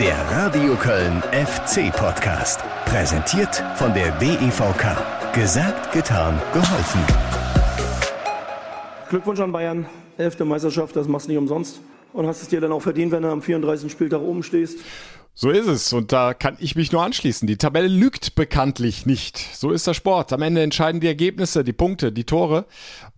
[0.00, 2.60] Der Radio Köln FC Podcast.
[2.84, 5.34] Präsentiert von der DEVK.
[5.34, 7.00] Gesagt, getan, geholfen.
[9.08, 9.86] Glückwunsch an Bayern.
[10.16, 11.80] Elfte Meisterschaft, das machst du nicht umsonst.
[12.12, 13.90] Und hast es dir dann auch verdient, wenn du am 34.
[13.90, 14.78] Spieltag oben stehst.
[15.40, 17.46] So ist es und da kann ich mich nur anschließen.
[17.46, 19.38] Die Tabelle lügt bekanntlich nicht.
[19.38, 20.32] So ist der Sport.
[20.32, 22.66] Am Ende entscheiden die Ergebnisse, die Punkte, die Tore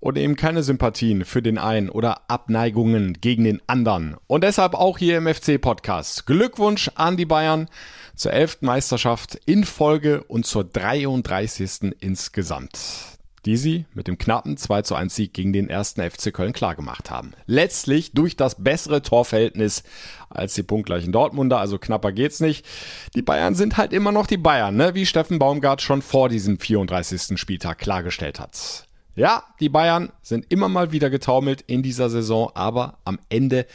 [0.01, 4.19] und eben keine Sympathien für den einen oder Abneigungen gegen den anderen.
[4.27, 6.27] Und deshalb auch hier im FC-Podcast.
[6.27, 7.71] Glückwunsch an die Bayern
[8.15, 11.95] zur elften Meisterschaft in Folge und zur 33.
[12.01, 16.53] insgesamt die sie mit dem knappen 2 zu 1 Sieg gegen den ersten FC Köln
[16.53, 17.33] klargemacht haben.
[17.47, 19.83] Letztlich durch das bessere Torverhältnis
[20.29, 22.67] als die punktgleichen Dortmunder, also knapper geht's nicht.
[23.15, 24.95] Die Bayern sind halt immer noch die Bayern, ne?
[24.95, 27.39] wie Steffen Baumgart schon vor diesem 34.
[27.39, 28.87] Spieltag klargestellt hat.
[29.17, 33.67] Ja, die Bayern sind immer mal wieder getaumelt in dieser Saison, aber am Ende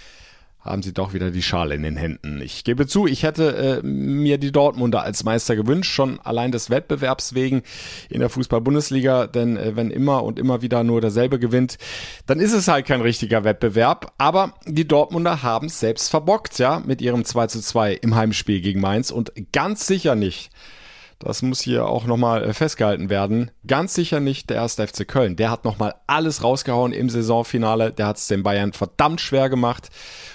[0.65, 2.41] haben sie doch wieder die Schale in den Händen.
[2.41, 6.71] Ich gebe zu, ich hätte äh, mir die Dortmunder als Meister gewünscht, schon allein des
[6.71, 7.61] Wettbewerbs wegen
[8.09, 11.77] in der Fußball-Bundesliga, denn äh, wenn immer und immer wieder nur derselbe gewinnt,
[12.25, 14.13] dann ist es halt kein richtiger Wettbewerb.
[14.17, 18.61] Aber die Dortmunder haben es selbst verbockt, ja, mit ihrem 2 zu 2 im Heimspiel
[18.61, 20.49] gegen Mainz und ganz sicher nicht
[21.19, 23.51] das muss hier auch nochmal äh, festgehalten werden.
[23.65, 25.35] Ganz sicher nicht der erste FC Köln.
[25.35, 27.91] Der hat nochmal alles rausgehauen im Saisonfinale.
[27.91, 29.89] Der hat es den Bayern verdammt schwer gemacht.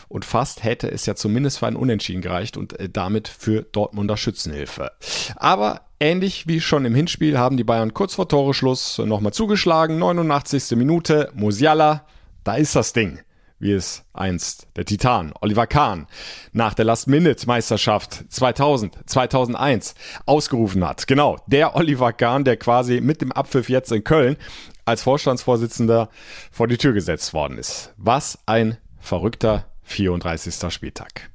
[0.08, 4.16] Und fast hätte es ja zumindest für ein Unentschieden gereicht und äh, damit für Dortmunder
[4.16, 4.92] Schützenhilfe.
[5.36, 9.98] Aber ähnlich wie schon im Hinspiel haben die Bayern kurz vor Toreschluss nochmal zugeschlagen.
[9.98, 10.76] 89.
[10.76, 11.30] Minute.
[11.34, 12.06] Musiala.
[12.42, 13.20] Da ist das Ding
[13.60, 16.06] wie es einst der Titan Oliver Kahn
[16.52, 19.94] nach der Last-Minute-Meisterschaft 2000, 2001
[20.26, 21.06] ausgerufen hat.
[21.06, 24.36] Genau, der Oliver Kahn, der quasi mit dem Abpfiff jetzt in Köln
[24.84, 26.08] als Vorstandsvorsitzender
[26.50, 27.92] vor die Tür gesetzt worden ist.
[27.96, 30.72] Was ein verrückter 34.
[30.72, 31.30] Spieltag.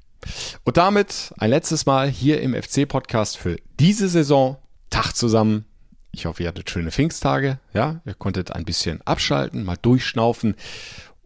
[0.63, 4.57] Und damit ein letztes Mal hier im FC-Podcast für diese Saison.
[4.89, 5.65] Tag zusammen.
[6.11, 7.59] Ich hoffe, ihr hattet schöne Pfingsttage.
[7.73, 10.55] Ja, ihr konntet ein bisschen abschalten, mal durchschnaufen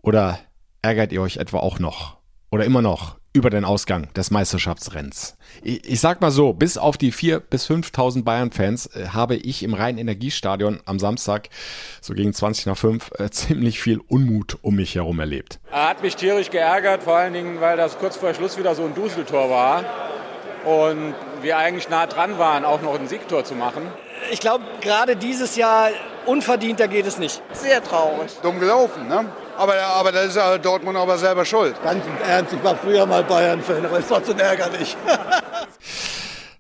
[0.02, 0.40] oder
[0.82, 2.18] ärgert ihr euch etwa auch noch
[2.52, 5.38] oder immer noch über den Ausgang des Meisterschaftsrenns.
[5.62, 9.62] Ich, ich sag mal so, bis auf die 4.000 bis 5.000 Bayern-Fans äh, habe ich
[9.62, 11.50] im Rhein-Energiestadion am Samstag,
[12.02, 15.60] so gegen 20 nach 5, äh, ziemlich viel Unmut um mich herum erlebt.
[15.72, 18.84] Er hat mich tierisch geärgert, vor allen Dingen, weil das kurz vor Schluss wieder so
[18.84, 19.84] ein Duseltor war
[20.66, 21.14] und
[21.44, 23.84] wir eigentlich nah dran waren, auch noch ein Siegtor zu machen.
[24.32, 25.90] Ich glaube, gerade dieses Jahr
[26.26, 27.42] unverdienter geht es nicht.
[27.54, 28.32] Sehr traurig.
[28.42, 29.26] Dumm gelaufen, ne?
[29.60, 31.76] Aber, aber da ist ja Dortmund aber selber schuld.
[31.84, 34.96] Ganz im Ernst, ich war früher mal Bayern-Fan, aber es ist trotzdem ärgerlich.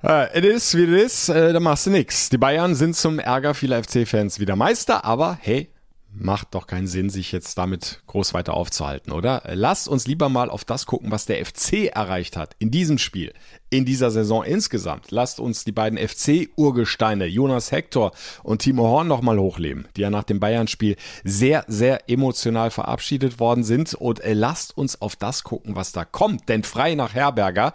[0.01, 2.27] Es uh, ist, wie es ist, uh, da machst du nix.
[2.27, 5.69] Die Bayern sind zum Ärger vieler FC-Fans wieder Meister, aber hey,
[6.19, 9.43] macht doch keinen Sinn, sich jetzt damit groß weiter aufzuhalten, oder?
[9.53, 13.33] Lasst uns lieber mal auf das gucken, was der FC erreicht hat in diesem Spiel,
[13.69, 15.11] in dieser Saison insgesamt.
[15.11, 18.11] Lasst uns die beiden FC-Urgesteine Jonas Hector
[18.43, 23.63] und Timo Horn nochmal hochleben, die ja nach dem Bayern-Spiel sehr, sehr emotional verabschiedet worden
[23.63, 23.93] sind.
[23.93, 26.49] Und äh, lasst uns auf das gucken, was da kommt.
[26.49, 27.73] Denn frei nach Herberger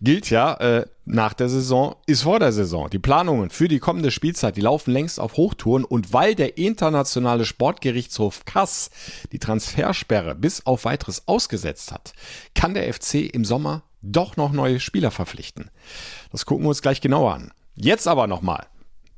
[0.00, 2.88] gilt ja, äh, nach der Saison ist vor der Saison.
[2.88, 7.44] Die Planungen für die kommende Spielzeit, die laufen längst auf Hochtouren und weil der internationale
[7.44, 8.90] Sportgerichtshof Kass
[9.32, 12.12] die Transfersperre bis auf weiteres ausgesetzt hat,
[12.54, 15.70] kann der FC im Sommer doch noch neue Spieler verpflichten.
[16.32, 17.52] Das gucken wir uns gleich genauer an.
[17.74, 18.66] Jetzt aber nochmal,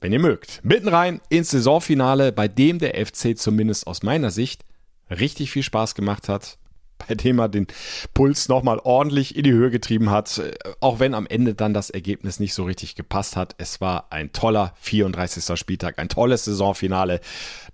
[0.00, 4.64] wenn ihr mögt, mitten rein ins Saisonfinale, bei dem der FC zumindest aus meiner Sicht
[5.10, 6.58] richtig viel Spaß gemacht hat,
[7.08, 7.66] bei dem er den
[8.14, 10.42] Puls nochmal ordentlich in die Höhe getrieben hat,
[10.80, 13.54] auch wenn am Ende dann das Ergebnis nicht so richtig gepasst hat.
[13.58, 15.58] Es war ein toller 34.
[15.58, 17.20] Spieltag, ein tolles Saisonfinale.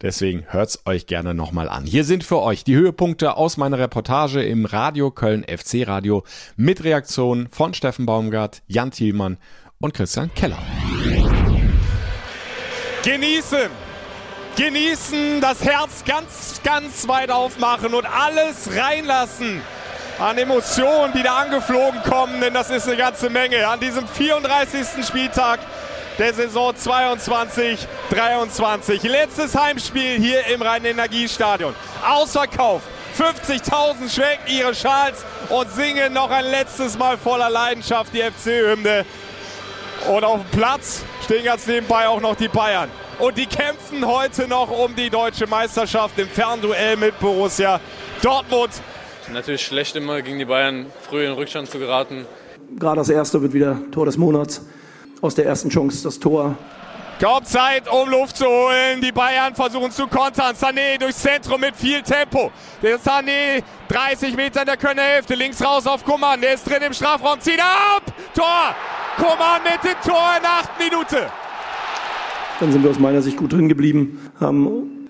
[0.03, 1.85] Deswegen hört's euch gerne nochmal an.
[1.85, 6.25] Hier sind für euch die Höhepunkte aus meiner Reportage im Radio Köln FC Radio
[6.57, 9.39] mit Reaktionen von Steffen Baumgart, Jan Thielmann
[9.81, 10.59] und Christian Keller.
[13.03, 13.88] Genießen!
[14.59, 19.63] Genießen, das Herz ganz, ganz weit aufmachen und alles reinlassen
[20.19, 23.69] an Emotionen, die da angeflogen kommen, denn das ist eine ganze Menge.
[23.69, 25.07] An diesem 34.
[25.07, 25.61] Spieltag
[26.19, 29.05] der Saison 22, 23.
[29.05, 31.73] Letztes Heimspiel hier im Rhein-Energiestadion.
[32.05, 32.85] Ausverkauft.
[33.17, 39.05] 50.000 schwenken ihre Schals und singen noch ein letztes Mal voller Leidenschaft die FC-Hymne.
[40.09, 44.49] Und auf dem Platz stehen ganz nebenbei auch noch die Bayern und die kämpfen heute
[44.49, 47.81] noch um die deutsche Meisterschaft im Fernduell mit Borussia
[48.23, 48.71] Dortmund.
[49.33, 52.27] Natürlich schlecht immer gegen die Bayern früh in Rückstand zu geraten.
[52.79, 54.63] Gerade das erste wird wieder Tor des Monats.
[55.21, 56.57] Aus der ersten Chance das Tor.
[57.21, 59.01] Kaum Zeit, um Luft zu holen.
[59.03, 60.55] Die Bayern versuchen zu kontern.
[60.55, 62.53] Sané durchs Zentrum mit viel Tempo.
[62.81, 66.41] Der Sané 30 Meter in der Kölner Links raus auf Kuman.
[66.41, 67.41] Der ist drin im Strafraum.
[67.41, 68.03] Zieht ab.
[68.35, 68.75] Tor.
[69.17, 71.29] Kuman mit dem Tor in der achten Minute.
[72.61, 74.31] Dann sind wir aus meiner Sicht gut drin geblieben.
[74.41, 74.67] Haben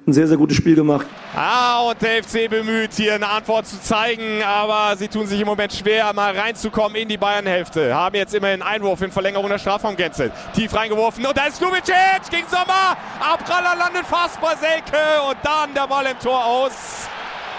[0.07, 1.07] ein sehr, sehr gutes Spiel gemacht.
[1.35, 5.47] Ah, und der FC bemüht, hier eine Antwort zu zeigen, aber sie tun sich im
[5.47, 7.95] Moment schwer, mal reinzukommen in die Bayern-Hälfte.
[7.95, 10.31] Haben jetzt immerhin Einwurf in Verlängerung der Strafraumgrenze.
[10.55, 11.95] Tief reingeworfen und da ist Lubicic
[12.31, 12.97] gegen Sommer.
[13.21, 17.09] Abpraller landet fast bei Selke und dann der Ball im Tor aus.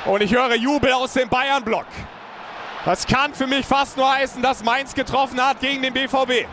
[0.06, 1.86] Und ich höre Jubel aus dem Bayern-Block.
[2.86, 6.48] Das kann für mich fast nur heißen, dass Mainz getroffen hat gegen den BVB.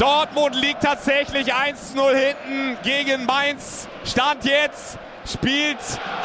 [0.00, 3.86] Dortmund liegt tatsächlich 1-0 hinten gegen Mainz.
[4.02, 4.96] Stand jetzt,
[5.30, 5.76] spielt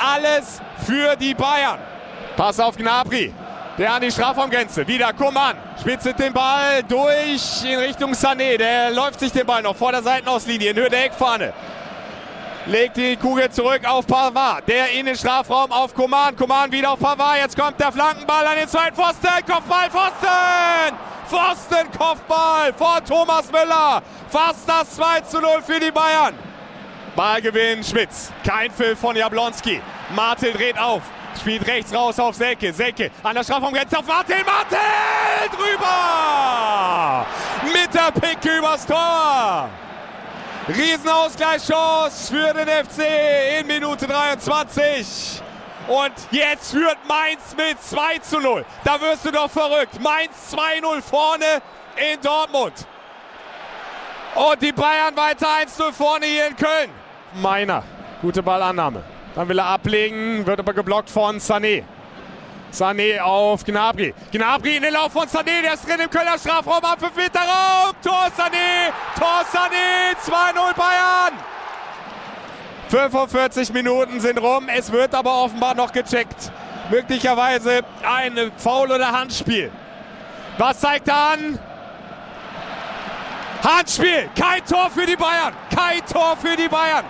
[0.01, 1.80] alles für die Bayern.
[2.38, 3.33] Pass auf Gnabry.
[3.77, 4.88] Der an die Strafraumgrenze.
[4.88, 5.57] Wieder Kuman.
[5.81, 8.57] Spitzet den Ball durch in Richtung Sané.
[8.57, 11.51] Der läuft sich den Ball noch vor der Seitenauslinie in Höhe der Eckfahne.
[12.68, 14.66] Legt die Kugel zurück auf Pavard.
[14.69, 16.33] Der in den Strafraum auf Kuman.
[16.38, 17.39] Kuman wieder auf Pavard.
[17.39, 19.28] Jetzt kommt der Flankenball an den zweiten Pfosten.
[19.45, 21.14] Kopfball, Pfosten!
[21.27, 24.01] Pfosten, Kopfball vor Thomas Müller.
[24.30, 26.38] Fast das 2 zu 0 für die Bayern.
[27.16, 28.31] Ballgewinn Schmitz.
[28.45, 29.81] Kein Pfiff von Jablonski.
[30.16, 31.01] Martel dreht auf.
[31.39, 32.72] Spielt rechts raus auf Selke.
[32.74, 34.38] Selke an der Strafraumgrenze auf Martel.
[34.45, 34.77] Martel
[35.51, 37.25] drüber!
[37.74, 39.69] Mit der Picke übers Tor.
[40.68, 45.42] Riesenausgleichschance für den FC in Minute 23.
[45.87, 48.65] Und jetzt führt Mainz mit 2 zu 0.
[48.83, 49.99] Da wirst du doch verrückt.
[50.01, 51.61] Mainz 2-0 vorne
[51.95, 52.73] in Dortmund.
[54.35, 56.89] Und die Bayern weiter 1-0 vorne hier in Köln.
[57.35, 57.83] Meiner.
[58.21, 59.03] Gute Ballannahme.
[59.35, 61.83] Dann will er ablegen, wird aber geblockt von Sané.
[62.71, 64.13] Sané auf Gnabry.
[64.31, 67.39] Gnabry in den Lauf von Sané, der ist drin im Kölner Strafraum, ab 5 Meter
[67.39, 67.95] Raum.
[68.03, 71.55] Tor Sané, Tor Sané, 2-0 Bayern.
[72.95, 76.50] 45 Minuten sind rum, es wird aber offenbar noch gecheckt.
[76.89, 79.69] Möglicherweise ein Foul oder Handspiel.
[80.57, 81.59] Was zeigt er an?
[83.62, 87.03] Handspiel, kein Tor für die Bayern, kein Tor für die Bayern.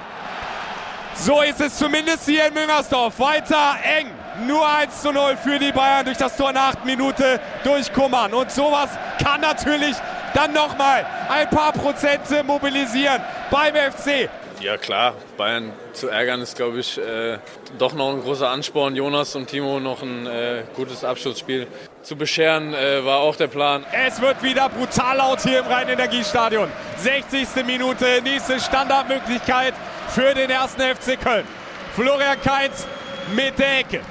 [1.14, 3.20] So ist es zumindest hier in Müngersdorf.
[3.20, 4.10] Weiter eng.
[4.48, 8.34] Nur 1 zu 0 für die Bayern durch das Tor nach 8 Minute durch Kummern.
[8.34, 8.90] Und sowas
[9.24, 9.96] kann natürlich
[10.34, 13.22] dann nochmal ein paar Prozente mobilisieren
[13.52, 14.30] beim FC.
[14.66, 17.38] Ja klar, Bayern zu ärgern ist, glaube ich, äh,
[17.78, 18.96] doch noch ein großer Ansporn.
[18.96, 21.68] Jonas und Timo noch ein äh, gutes Abschlussspiel
[22.02, 23.86] zu bescheren, äh, war auch der Plan.
[23.94, 26.68] Es wird wieder brutal laut hier im Rhein-Energiestadion.
[26.98, 27.64] 60.
[27.64, 29.76] Minute, nächste Standardmöglichkeit
[30.08, 31.46] für den ersten FC Köln.
[31.94, 32.88] Florian Kainz
[33.36, 34.02] mit der Ecke.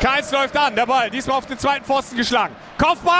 [0.00, 2.54] Kainz läuft an, der Ball, diesmal auf den zweiten Pfosten geschlagen.
[2.78, 3.14] Kopfball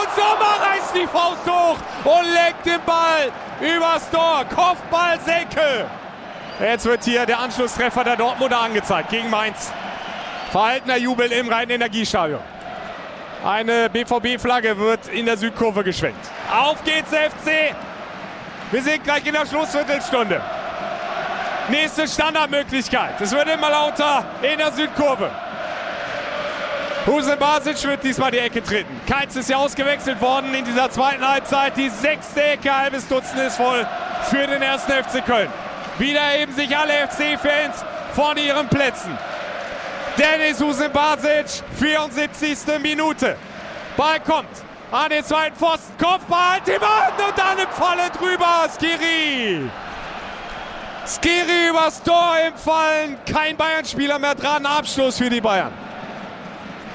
[0.00, 3.30] und Sommer reißt die Faust hoch und legt den Ball
[3.60, 4.44] übers Tor.
[4.54, 5.86] Kopfball Senke.
[6.60, 9.72] Jetzt wird hier der Anschlusstreffer der Dortmunder angezeigt gegen Mainz.
[10.50, 12.40] Verhaltener Jubel im Rhein-Energiestadion.
[13.44, 16.24] Eine BVB-Flagge wird in der Südkurve geschwenkt.
[16.52, 17.74] Auf geht's, FC.
[18.70, 20.40] Wir sind gleich in der Schlussviertelstunde.
[21.68, 23.20] Nächste Standardmöglichkeit.
[23.20, 25.30] Es wird immer lauter in der Südkurve.
[27.06, 29.00] Huse Basic wird diesmal die Ecke treten.
[29.08, 31.76] Keins ist ja ausgewechselt worden in dieser zweiten Halbzeit.
[31.76, 33.84] Die sechste Ecke, halbes Dutzend ist voll
[34.30, 35.48] für den ersten FC Köln.
[35.98, 37.84] Wieder heben sich alle FC-Fans
[38.14, 39.18] von ihren Plätzen.
[40.16, 42.78] Dennis Huse Basic, 74.
[42.80, 43.36] Minute.
[43.96, 44.48] Ball kommt
[44.92, 45.92] an den zweiten Pfosten.
[45.98, 48.68] Kopfball, Mann und dann im Falle drüber.
[48.78, 49.68] Skiri.
[51.04, 53.18] Skiri übers Tor im Fallen.
[53.26, 54.64] Kein Bayern-Spieler mehr dran.
[54.64, 55.81] Abschluss für die Bayern.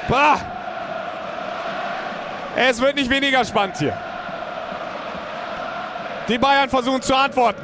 [0.07, 0.39] Bah.
[2.55, 3.97] Es wird nicht weniger spannend hier.
[6.27, 7.63] Die Bayern versuchen zu antworten.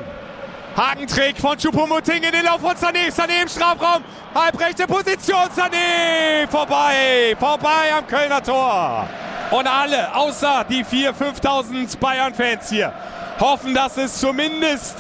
[0.76, 3.12] Hakentrick von Choupo-Moting in den Lauf von Sané.
[3.12, 4.04] Sané im Strafraum.
[4.34, 5.50] Halbrechte Position.
[5.56, 7.36] Sané vorbei.
[7.40, 9.08] Vorbei am Kölner Tor.
[9.52, 12.94] Und alle, außer die 4.000, 5.000 Bayern-Fans hier,
[13.40, 14.98] hoffen, dass es zumindest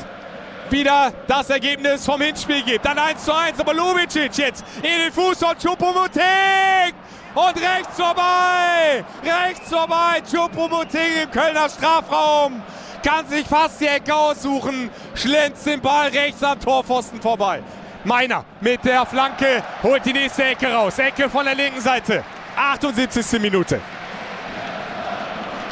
[0.70, 2.86] wieder das Ergebnis vom Hinspiel gibt.
[2.86, 6.94] Dann 1 zu 1, aber Lubicic jetzt in den Fuß von Choupo-Moting.
[7.36, 12.62] Und rechts vorbei, rechts vorbei, Choupo-Moting im Kölner Strafraum.
[13.04, 17.62] Kann sich fast die Ecke aussuchen, schlänzt den Ball rechts am Torpfosten vorbei.
[18.04, 21.00] Meiner mit der Flanke holt die nächste Ecke raus.
[21.00, 22.24] Ecke von der linken Seite.
[22.56, 23.42] 78.
[23.42, 23.82] Minute.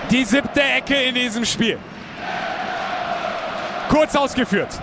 [0.09, 1.77] Die siebte Ecke in diesem Spiel.
[3.89, 4.79] Kurz ausgeführt.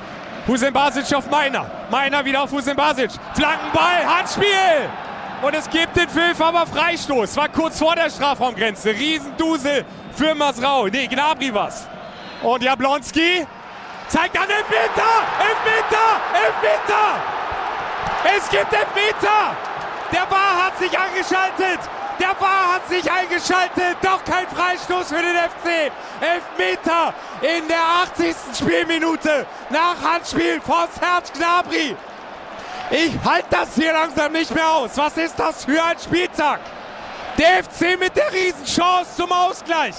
[0.47, 1.66] Hussein Basic auf Meiner.
[1.90, 3.11] Meiner wieder auf Hussein Basic.
[3.35, 5.07] Flankenball, Handspiel!
[5.40, 7.37] Und es gibt den Pfiff, aber Freistoß.
[7.37, 8.90] War kurz vor der Strafraumgrenze.
[8.90, 9.85] Riesendusel
[10.16, 10.87] für Masrau.
[10.88, 11.87] Nee, Gnabry was.
[12.42, 13.47] Und Jablonski
[14.09, 17.23] zeigt an Elfmeter, Elfmeter, Elfmeter.
[18.37, 19.57] Es gibt Elfmeter.
[20.12, 21.80] Der Bar hat sich angeschaltet.
[22.18, 23.97] Der Bar hat sich eingeschaltet.
[24.02, 25.92] Doch kein Freistoß für den FC.
[26.21, 28.35] Elfmeter in der 80.
[28.57, 29.47] Spielminute.
[29.71, 31.97] Nach Handspiel von Serge Gnabry.
[32.90, 34.90] Ich halte das hier langsam nicht mehr aus.
[34.97, 36.61] Was ist das für ein Spieltag?
[37.37, 39.95] Der FC mit der Riesenchance zum Ausgleich.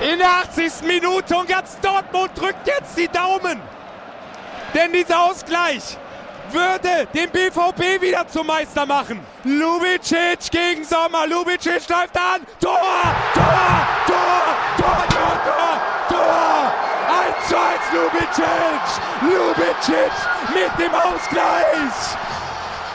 [0.00, 0.82] In der 80.
[0.86, 3.60] Minute und ganz Dortmund drückt jetzt die Daumen.
[4.72, 5.96] Denn dieser Ausgleich
[6.50, 9.20] würde den BVB wieder zum Meister machen.
[9.44, 11.26] Lubicic gegen Sommer.
[11.26, 12.46] Lubicic läuft an.
[12.60, 12.78] Tor!
[13.34, 13.44] Tor!
[14.06, 14.16] Tor!
[14.76, 14.76] Tor!
[14.76, 15.06] Tor!
[15.08, 15.40] Tor!
[15.44, 15.93] Tor!
[17.24, 18.84] 1 zu 1 Lubicic!
[19.22, 20.12] Lubicic
[20.52, 22.18] mit dem Ausgleich!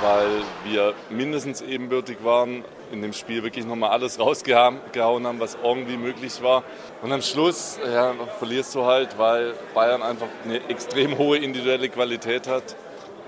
[0.01, 4.79] Weil wir mindestens ebenbürtig waren, in dem Spiel wirklich nochmal alles rausgehauen
[5.27, 6.63] haben, was irgendwie möglich war.
[7.01, 12.47] Und am Schluss ja, verlierst du halt, weil Bayern einfach eine extrem hohe individuelle Qualität
[12.47, 12.75] hat.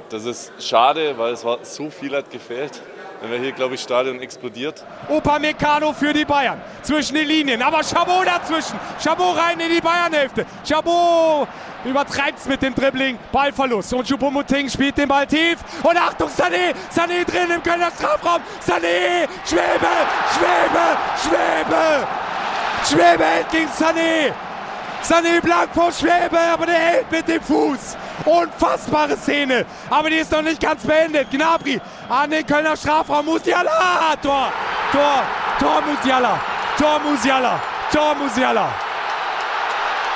[0.09, 2.81] Das ist schade, weil es war so viel hat gefehlt.
[3.21, 4.83] Dann wäre hier, glaube ich, Stadion explodiert.
[5.07, 6.59] Opa Meccano für die Bayern.
[6.81, 7.61] Zwischen den Linien.
[7.61, 8.79] Aber Chabot dazwischen.
[8.99, 10.43] Chabot rein in die Bayernhälfte.
[10.67, 11.47] Chabot
[11.85, 13.19] übertreibt es mit dem Dribbling.
[13.31, 13.93] Ballverlust.
[13.93, 15.59] Und Choupo-Moting spielt den Ball tief.
[15.83, 16.73] Und Achtung, Sané.
[16.91, 18.41] Sané drin im Kölner Strafraum.
[18.59, 19.27] Sané.
[19.45, 19.91] Schwebe.
[20.33, 20.97] Schwebe.
[21.21, 22.07] Schwebe.
[22.89, 24.33] Schwebe hält gegen Sané.
[25.03, 27.97] Sané blank vor Schwebe, aber der hält mit dem Fuß.
[28.25, 29.65] Unfassbare Szene.
[29.89, 31.29] Aber die ist noch nicht ganz beendet.
[31.31, 33.25] Gnabry an den Kölner Strafraum.
[33.25, 34.15] Musiala.
[34.21, 34.51] Tor.
[34.91, 35.23] Tor.
[35.59, 36.39] Tor Musiala.
[36.77, 37.59] Tor Musiala.
[37.91, 38.69] Tor Musiala.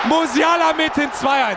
[0.05, 1.55] Musiala mit dem 2-1.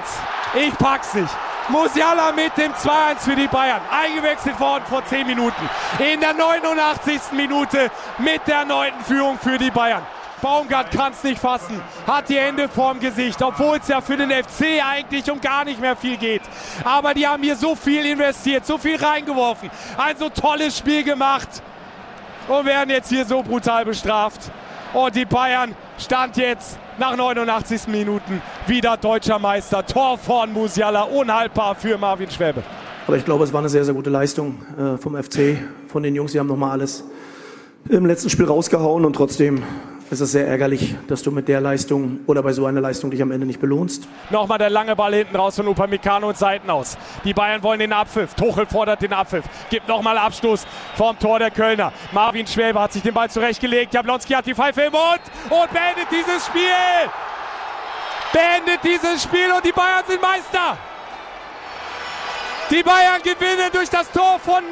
[0.55, 1.29] Ich pack's nicht.
[1.69, 3.81] Musiala mit dem 2-1 für die Bayern.
[3.91, 5.69] Eingewechselt worden vor 10 Minuten.
[5.99, 7.33] In der 89.
[7.33, 10.03] Minute mit der neunten Führung für die Bayern.
[10.41, 14.31] Baumgart kann es nicht fassen, hat die Hände vorm Gesicht, obwohl es ja für den
[14.31, 16.43] FC eigentlich um gar nicht mehr viel geht.
[16.85, 21.49] Aber die haben hier so viel investiert, so viel reingeworfen, ein so tolles Spiel gemacht
[22.49, 24.51] und werden jetzt hier so brutal bestraft.
[24.95, 29.85] Und die Bayern stand jetzt nach 89 Minuten wieder deutscher Meister.
[29.85, 32.63] Tor von Musiala, unhaltbar für Marvin Schwäbe.
[33.07, 36.15] Aber ich glaube, es war eine sehr, sehr gute Leistung äh, vom FC, von den
[36.15, 36.33] Jungs.
[36.33, 37.05] Die haben nochmal alles
[37.89, 39.63] im letzten Spiel rausgehauen und trotzdem
[40.11, 43.21] es ist sehr ärgerlich, dass du mit der Leistung oder bei so einer Leistung dich
[43.21, 44.09] am Ende nicht belohnst.
[44.31, 46.97] Nochmal der lange Ball hinten raus von Upamecano und Seiten aus.
[47.25, 48.35] Die Bayern wollen den Abpfiff.
[48.35, 49.45] Tuchel fordert den Abpfiff.
[49.69, 51.93] Gibt nochmal Abstoß vom Tor der Kölner.
[52.13, 53.93] Marvin Schwäbe hat sich den Ball zurechtgelegt.
[53.93, 56.63] Jablonski hat die Pfeife im Mund und beendet dieses Spiel.
[58.33, 60.79] Beendet dieses Spiel und die Bayern sind Meister.
[62.71, 64.63] Die Bayern gewinnen durch das Tor von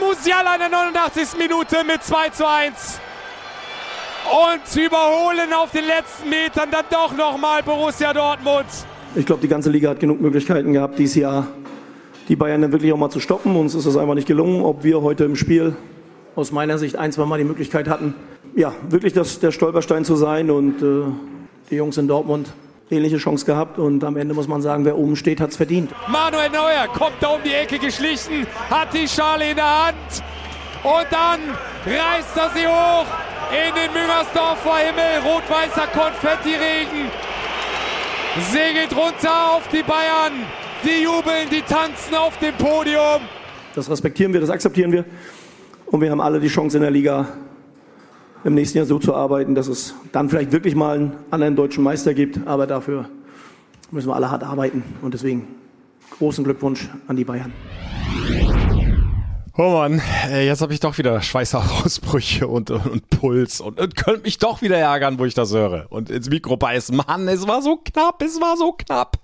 [0.00, 1.38] Musiala in der 89.
[1.38, 3.00] Minute mit 2 zu 1
[4.26, 8.66] und überholen auf den letzten Metern dann doch nochmal Borussia Dortmund.
[9.14, 11.46] Ich glaube, die ganze Liga hat genug Möglichkeiten gehabt, dieses Jahr
[12.28, 13.56] die Bayern dann wirklich auch mal zu stoppen.
[13.56, 14.62] Uns ist das einfach nicht gelungen.
[14.62, 15.76] Ob wir heute im Spiel
[16.34, 18.14] aus meiner Sicht ein, zwei Mal die Möglichkeit hatten,
[18.54, 20.50] ja, wirklich das, der Stolperstein zu sein.
[20.50, 21.04] Und äh,
[21.70, 22.48] die Jungs in Dortmund
[22.90, 25.90] ähnliche Chance gehabt und am Ende muss man sagen, wer oben steht, hat es verdient.
[26.08, 29.96] Manuel Neuer kommt da um die Ecke geschlichen, hat die Schale in der Hand
[30.84, 31.40] und dann
[31.84, 33.06] reißt er sie hoch
[33.50, 35.22] in den Müngersdorfer Himmel.
[35.24, 37.10] Rot-weißer Konfettiregen
[38.52, 40.32] segelt runter auf die Bayern.
[40.84, 43.22] Die jubeln, die tanzen auf dem Podium.
[43.74, 45.04] Das respektieren wir, das akzeptieren wir.
[45.86, 47.28] Und wir haben alle die Chance in der Liga
[48.44, 51.82] im nächsten Jahr so zu arbeiten, dass es dann vielleicht wirklich mal einen anderen deutschen
[51.82, 52.46] Meister gibt.
[52.46, 53.08] Aber dafür
[53.90, 54.82] müssen wir alle hart arbeiten.
[55.02, 55.48] Und deswegen
[56.18, 57.52] großen Glückwunsch an die Bayern.
[59.58, 64.36] Oh Mann, jetzt habe ich doch wieder Schweißausbrüche und, und Puls und, und könnte mich
[64.36, 65.86] doch wieder ärgern, wo ich das höre.
[65.88, 66.94] Und ins Mikro beißen.
[66.94, 69.18] Mann, es war so knapp, es war so knapp.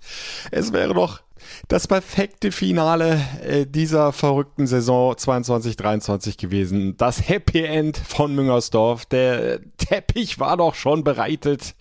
[0.50, 1.20] Es wäre doch
[1.68, 6.96] das perfekte Finale äh, dieser verrückten Saison 22-23 gewesen.
[6.96, 9.04] Das Happy End von Müngersdorf.
[9.04, 11.74] Der Teppich war doch schon bereitet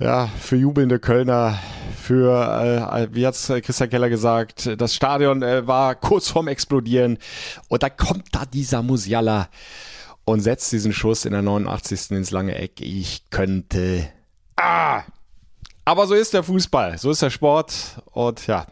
[0.00, 1.58] ja, für jubelnde Kölner,
[2.00, 7.18] für, äh, wie hat's Christian Keller gesagt, das Stadion äh, war kurz vorm Explodieren.
[7.68, 9.48] Und da kommt da dieser Musiala
[10.24, 12.12] und setzt diesen Schuss in der 89.
[12.12, 12.80] ins lange Eck.
[12.80, 14.08] Ich könnte.
[14.56, 15.02] Ah!
[15.84, 18.02] Aber so ist der Fußball, so ist der Sport.
[18.12, 18.66] Und ja,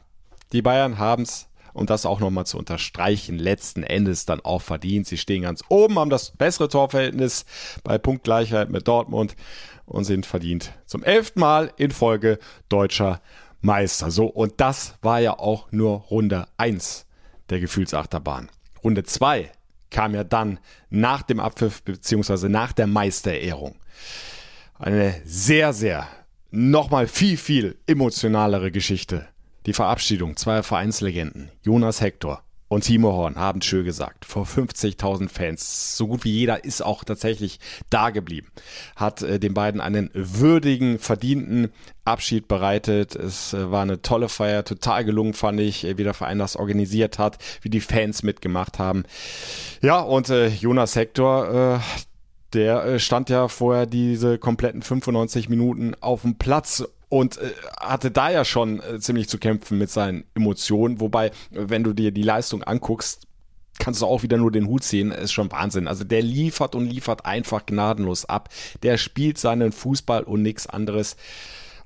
[0.52, 1.44] die Bayern haben's
[1.74, 5.06] um das auch nochmal zu unterstreichen, letzten Endes dann auch verdient.
[5.06, 7.44] Sie stehen ganz oben, haben das bessere Torverhältnis
[7.84, 9.36] bei Punktgleichheit mit Dortmund
[9.88, 13.20] und sind verdient zum elften Mal in Folge deutscher
[13.60, 14.10] Meister.
[14.10, 17.06] So, und das war ja auch nur Runde 1
[17.50, 18.50] der Gefühlsachterbahn.
[18.84, 19.50] Runde 2
[19.90, 23.76] kam ja dann nach dem Abpfiff beziehungsweise nach der Meisterehrung.
[24.78, 26.06] Eine sehr, sehr
[26.50, 29.26] nochmal viel, viel emotionalere Geschichte.
[29.66, 35.96] Die Verabschiedung zweier Vereinslegenden, Jonas Hector und Timo Horn, haben schön gesagt, vor 50.000 Fans.
[35.96, 38.48] So gut wie jeder ist auch tatsächlich da geblieben.
[38.94, 41.70] Hat äh, den beiden einen würdigen, verdienten
[42.04, 43.16] Abschied bereitet.
[43.16, 46.56] Es äh, war eine tolle Feier, total gelungen fand ich, äh, wie der Verein das
[46.56, 49.04] organisiert hat, wie die Fans mitgemacht haben.
[49.80, 51.78] Ja, und äh, Jonas Hector, äh,
[52.54, 58.30] der stand ja vorher diese kompletten 95 Minuten auf dem Platz und äh, hatte da
[58.30, 61.00] ja schon äh, ziemlich zu kämpfen mit seinen Emotionen.
[61.00, 63.26] Wobei, wenn du dir die Leistung anguckst,
[63.78, 65.88] kannst du auch wieder nur den Hut ziehen, ist schon Wahnsinn.
[65.88, 68.48] Also der liefert und liefert einfach gnadenlos ab.
[68.82, 71.16] Der spielt seinen Fußball und nichts anderes.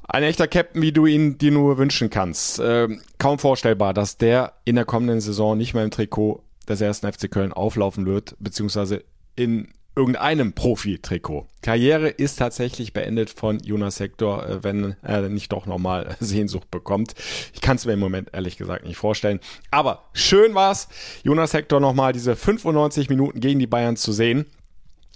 [0.09, 2.61] Ein echter Captain, wie du ihn dir nur wünschen kannst.
[2.63, 7.11] Ähm, kaum vorstellbar, dass der in der kommenden Saison nicht mehr im Trikot des ersten
[7.11, 9.05] FC Köln auflaufen wird, beziehungsweise
[9.37, 11.47] in irgendeinem Profi-Trikot.
[11.61, 17.15] Karriere ist tatsächlich beendet von Jonas Hector, äh, wenn er nicht doch nochmal Sehnsucht bekommt.
[17.53, 19.41] Ich kann es mir im Moment ehrlich gesagt nicht vorstellen.
[19.71, 20.89] Aber schön war's,
[21.23, 24.47] Jonas Hector nochmal diese 95 Minuten gegen die Bayern zu sehen.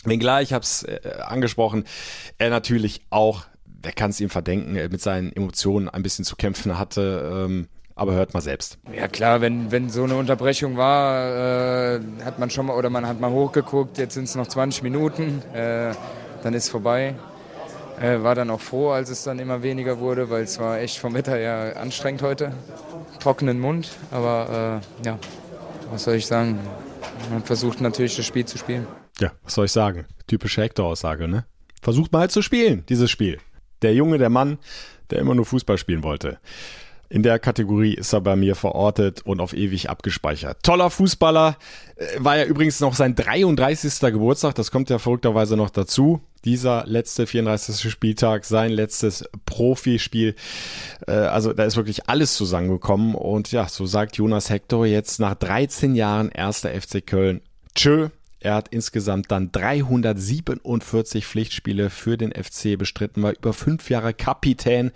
[0.04, 1.84] Wenngleich, ich habe es äh, angesprochen,
[2.38, 6.78] er natürlich auch, wer kann es ihm verdenken, mit seinen Emotionen ein bisschen zu kämpfen
[6.78, 7.46] hatte.
[7.46, 8.78] Ähm, aber hört mal selbst.
[8.94, 13.06] Ja klar, wenn, wenn so eine Unterbrechung war, äh, hat man schon mal oder man
[13.06, 15.92] hat mal hochgeguckt, jetzt sind es noch 20 Minuten, äh,
[16.42, 17.14] dann ist vorbei.
[18.00, 20.98] Äh, war dann auch froh, als es dann immer weniger wurde, weil es war echt
[20.98, 22.52] vom Wetter her anstrengend heute.
[23.20, 25.18] Trockenen Mund, aber äh, ja,
[25.90, 26.60] was soll ich sagen?
[27.30, 28.86] Man versucht natürlich das Spiel zu spielen.
[29.18, 30.04] Ja, was soll ich sagen?
[30.26, 31.46] Typische Hector-Aussage, ne?
[31.80, 33.38] Versucht mal halt zu spielen, dieses Spiel.
[33.80, 34.58] Der Junge, der Mann,
[35.10, 36.38] der immer nur Fußball spielen wollte.
[37.08, 40.62] In der Kategorie ist er bei mir verortet und auf ewig abgespeichert.
[40.62, 41.56] Toller Fußballer.
[41.96, 44.00] Äh, war ja übrigens noch sein 33.
[44.12, 44.54] Geburtstag.
[44.56, 46.20] Das kommt ja verrückterweise noch dazu.
[46.44, 47.90] Dieser letzte 34.
[47.90, 50.34] Spieltag, sein letztes Profispiel.
[51.06, 53.14] Äh, also da ist wirklich alles zusammengekommen.
[53.14, 57.40] Und ja, so sagt Jonas Hector jetzt nach 13 Jahren erster FC Köln.
[57.74, 58.08] Tschö,
[58.40, 64.92] er hat insgesamt dann 347 Pflichtspiele für den FC bestritten, war über fünf Jahre Kapitän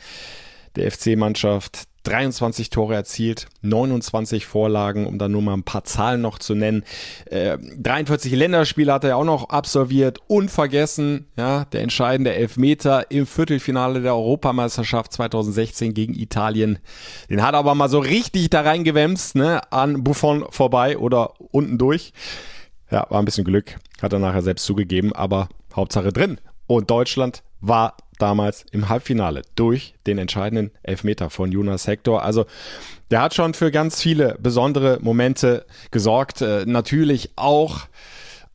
[0.77, 1.85] der FC-Mannschaft.
[2.05, 6.85] 23 Tore erzielt, 29 Vorlagen, um da nur mal ein paar Zahlen noch zu nennen.
[7.27, 10.19] Äh, 43 Länderspiele hat er auch noch absolviert.
[10.27, 16.79] Unvergessen, ja, der entscheidende Elfmeter im Viertelfinale der Europameisterschaft 2016 gegen Italien.
[17.29, 21.77] Den hat er aber mal so richtig da reingewämst, ne, an Buffon vorbei oder unten
[21.77, 22.13] durch.
[22.91, 26.41] Ja, war ein bisschen Glück, hat er nachher selbst zugegeben, aber Hauptsache drin.
[26.67, 32.23] Und Deutschland war damals im Halbfinale durch den entscheidenden Elfmeter von Jonas Hector.
[32.23, 32.47] Also
[33.11, 36.43] der hat schon für ganz viele besondere Momente gesorgt.
[36.43, 37.81] Äh, natürlich auch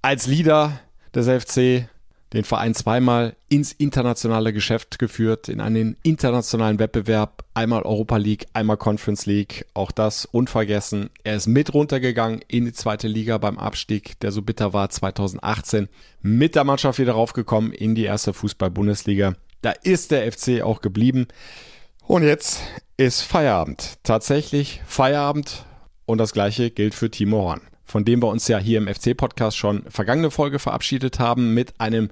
[0.02, 0.80] als Leader
[1.14, 1.90] des FC
[2.36, 8.76] den Verein zweimal ins internationale Geschäft geführt, in einen internationalen Wettbewerb, einmal Europa League, einmal
[8.76, 11.10] Conference League, auch das unvergessen.
[11.24, 15.88] Er ist mit runtergegangen in die zweite Liga beim Abstieg, der so bitter war 2018,
[16.22, 19.36] mit der Mannschaft wieder raufgekommen in die erste Fußball-Bundesliga.
[19.62, 21.28] Da ist der FC auch geblieben.
[22.06, 22.60] Und jetzt
[22.98, 23.98] ist Feierabend.
[24.04, 25.66] Tatsächlich Feierabend.
[26.06, 29.58] Und das gleiche gilt für Timo Horn, von dem wir uns ja hier im FC-Podcast
[29.58, 32.10] schon vergangene Folge verabschiedet haben mit einem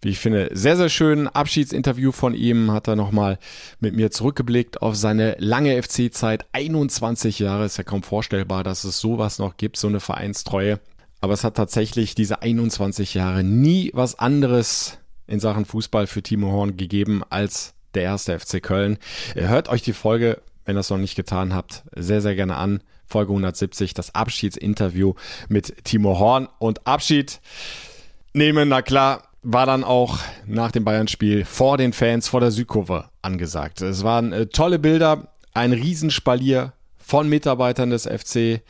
[0.00, 2.70] wie ich finde, sehr, sehr schönen Abschiedsinterview von ihm.
[2.70, 3.38] Hat er nochmal
[3.80, 6.46] mit mir zurückgeblickt auf seine lange FC-Zeit.
[6.52, 10.78] 21 Jahre ist ja kaum vorstellbar, dass es sowas noch gibt, so eine Vereinstreue.
[11.20, 16.52] Aber es hat tatsächlich diese 21 Jahre nie was anderes in Sachen Fußball für Timo
[16.52, 18.98] Horn gegeben als der erste FC Köln.
[19.34, 22.82] Hört euch die Folge, wenn ihr es noch nicht getan habt, sehr, sehr gerne an.
[23.08, 25.14] Folge 170, das Abschiedsinterview
[25.48, 26.48] mit Timo Horn.
[26.58, 27.40] Und Abschied
[28.34, 33.08] nehmen, na klar, war dann auch nach dem Bayern-Spiel vor den Fans, vor der Südkurve
[33.22, 33.80] angesagt.
[33.80, 38.62] Es waren äh, tolle Bilder, ein Riesenspalier von Mitarbeitern des FC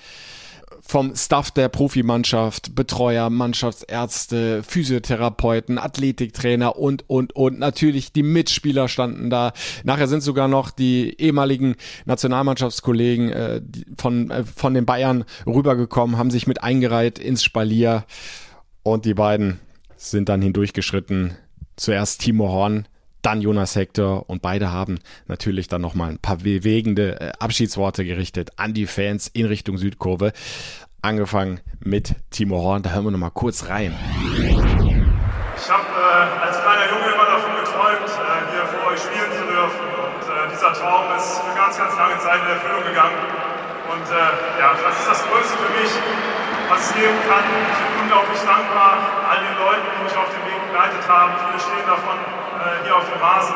[0.88, 7.58] vom Staff der Profimannschaft, Betreuer, Mannschaftsärzte, Physiotherapeuten, Athletiktrainer und, und, und.
[7.58, 9.52] Natürlich die Mitspieler standen da.
[9.84, 13.60] Nachher sind sogar noch die ehemaligen Nationalmannschaftskollegen äh,
[13.98, 18.04] von, äh, von den Bayern rübergekommen, haben sich mit eingereiht ins Spalier
[18.82, 19.60] und die beiden
[19.98, 21.36] sind dann hindurchgeschritten.
[21.76, 22.88] Zuerst Timo Horn,
[23.22, 28.50] dann Jonas Hector und beide haben natürlich dann nochmal ein paar bewegende äh, Abschiedsworte gerichtet
[28.56, 30.32] an die Fans in Richtung Südkurve.
[31.02, 33.94] Angefangen mit Timo Horn, da hören wir nochmal kurz rein.
[35.56, 39.44] Ich habe äh, als kleiner Junge immer davon geträumt, äh, hier vor euch spielen zu
[39.46, 43.18] dürfen und äh, dieser Traum ist für ganz, ganz lange Zeit in Erfüllung gegangen
[43.88, 45.90] und äh, ja, das ist das Größte für mich,
[46.68, 47.42] was es geben kann.
[47.42, 51.32] Ich bin unglaublich dankbar all den Leuten, die mich auf dem Weg begleitet haben.
[51.40, 52.18] Viele stehen davon
[52.84, 53.54] hier auf dem Rasen.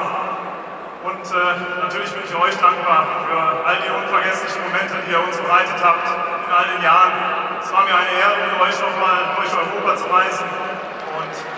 [1.03, 5.37] Und äh, natürlich bin ich euch dankbar für all die unvergesslichen Momente, die ihr uns
[5.37, 7.13] bereitet habt in all den Jahren.
[7.61, 10.47] Es war mir eine Ehre, mit euch nochmal durch Europa zu reisen.
[11.19, 11.53] Und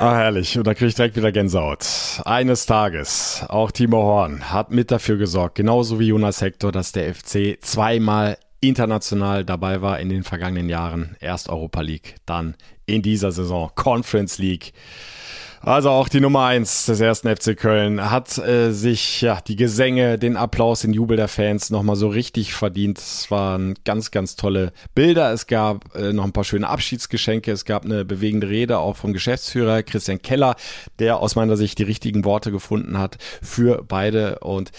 [0.00, 0.58] Ah, herrlich.
[0.58, 1.86] Und da kriege ich direkt wieder Gänsehaut.
[2.26, 7.14] Eines Tages, auch Timo Horn hat mit dafür gesorgt, genauso wie Jonas Hector, dass der
[7.14, 11.16] FC zweimal international dabei war in den vergangenen Jahren.
[11.20, 14.74] Erst Europa League, dann in dieser Saison Conference League.
[15.60, 20.18] Also auch die Nummer eins des ersten FC Köln hat äh, sich ja die Gesänge,
[20.18, 22.98] den Applaus, den Jubel der Fans nochmal so richtig verdient.
[22.98, 25.32] Es waren ganz, ganz tolle Bilder.
[25.32, 27.50] Es gab äh, noch ein paar schöne Abschiedsgeschenke.
[27.50, 30.54] Es gab eine bewegende Rede auch vom Geschäftsführer Christian Keller,
[31.00, 34.38] der aus meiner Sicht die richtigen Worte gefunden hat für beide.
[34.38, 34.70] Und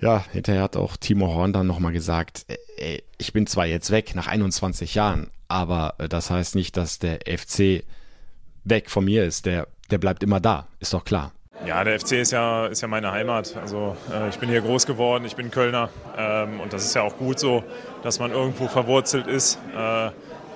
[0.00, 4.14] ja, hinterher hat auch Timo Horn dann nochmal gesagt, äh, ich bin zwar jetzt weg
[4.14, 7.84] nach 21 Jahren, aber äh, das heißt nicht, dass der FC
[8.64, 9.46] weg von mir ist.
[9.46, 11.32] Der der bleibt immer da, ist doch klar.
[11.66, 13.56] Ja, der FC ist ja, ist ja meine Heimat.
[13.56, 17.02] Also äh, ich bin hier groß geworden, ich bin Kölner ähm, und das ist ja
[17.02, 17.62] auch gut so,
[18.02, 19.58] dass man irgendwo verwurzelt ist.
[19.76, 20.10] Äh,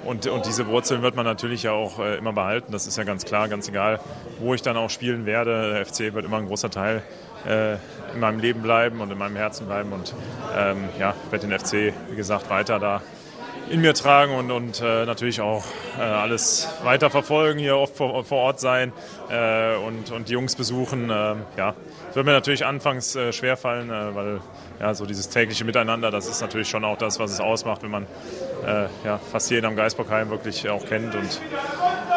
[0.04, 2.72] und, und diese Wurzeln wird man natürlich ja auch äh, immer behalten.
[2.72, 4.00] Das ist ja ganz klar, ganz egal,
[4.40, 5.74] wo ich dann auch spielen werde.
[5.74, 7.02] Der FC wird immer ein großer Teil
[7.46, 7.74] äh,
[8.12, 9.92] in meinem Leben bleiben und in meinem Herzen bleiben.
[9.92, 10.14] Und
[10.56, 13.02] ähm, ja, ich werde den FC, wie gesagt, weiter da
[13.68, 15.64] in mir tragen und, und äh, natürlich auch
[15.98, 18.92] äh, alles weiter verfolgen, hier oft vor, vor Ort sein
[19.30, 21.10] äh, und, und die Jungs besuchen.
[21.10, 21.74] Ähm, ja,
[22.10, 24.40] es wird mir natürlich anfangs äh, schwerfallen, äh, weil
[24.80, 27.90] ja, so dieses tägliche Miteinander, das ist natürlich schon auch das, was es ausmacht, wenn
[27.90, 28.06] man
[28.66, 31.14] äh, ja, fast jeden am Geisbockheim wirklich auch kennt.
[31.14, 31.40] Und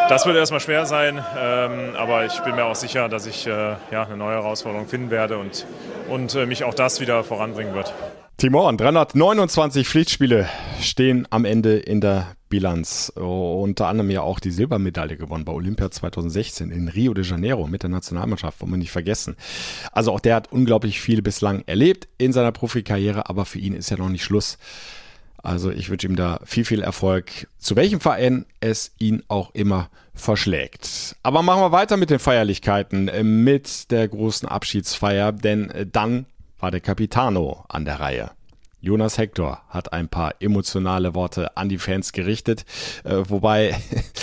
[0.08, 3.78] das wird erstmal schwer sein, ähm, aber ich bin mir auch sicher, dass ich ja,
[3.92, 5.66] eine neue Herausforderung finden werde und,
[6.10, 7.94] und mich auch das wieder voranbringen wird.
[8.40, 10.48] Timon, 329 Pflichtspiele
[10.80, 13.12] stehen am Ende in der Bilanz.
[13.18, 17.84] unter anderem ja auch die Silbermedaille gewonnen bei Olympia 2016 in Rio de Janeiro mit
[17.84, 19.36] der Nationalmannschaft, wollen wir nicht vergessen.
[19.92, 23.90] Also auch der hat unglaublich viel bislang erlebt in seiner Profikarriere, aber für ihn ist
[23.90, 24.58] ja noch nicht Schluss.
[25.44, 29.90] Also ich wünsche ihm da viel, viel Erfolg, zu welchem Verein es ihn auch immer
[30.14, 31.18] verschlägt.
[31.24, 36.26] Aber machen wir weiter mit den Feierlichkeiten, äh, mit der großen Abschiedsfeier, denn äh, dann
[36.60, 38.32] war der Capitano an der Reihe.
[38.82, 42.66] Jonas Hector hat ein paar emotionale Worte an die Fans gerichtet,
[43.04, 43.76] äh, wobei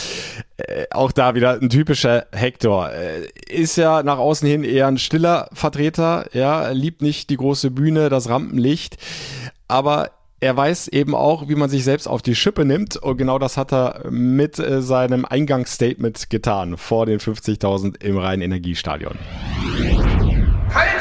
[0.57, 4.96] äh, auch da wieder ein typischer Hector äh, ist ja nach außen hin eher ein
[4.99, 8.96] stiller Vertreter, ja, liebt nicht die große Bühne, das Rampenlicht,
[9.68, 13.38] aber er weiß eben auch, wie man sich selbst auf die Schippe nimmt und genau
[13.38, 19.18] das hat er mit äh, seinem Eingangsstatement getan vor den 50.000 im Rhein-Energiestadion.
[20.70, 20.96] Keine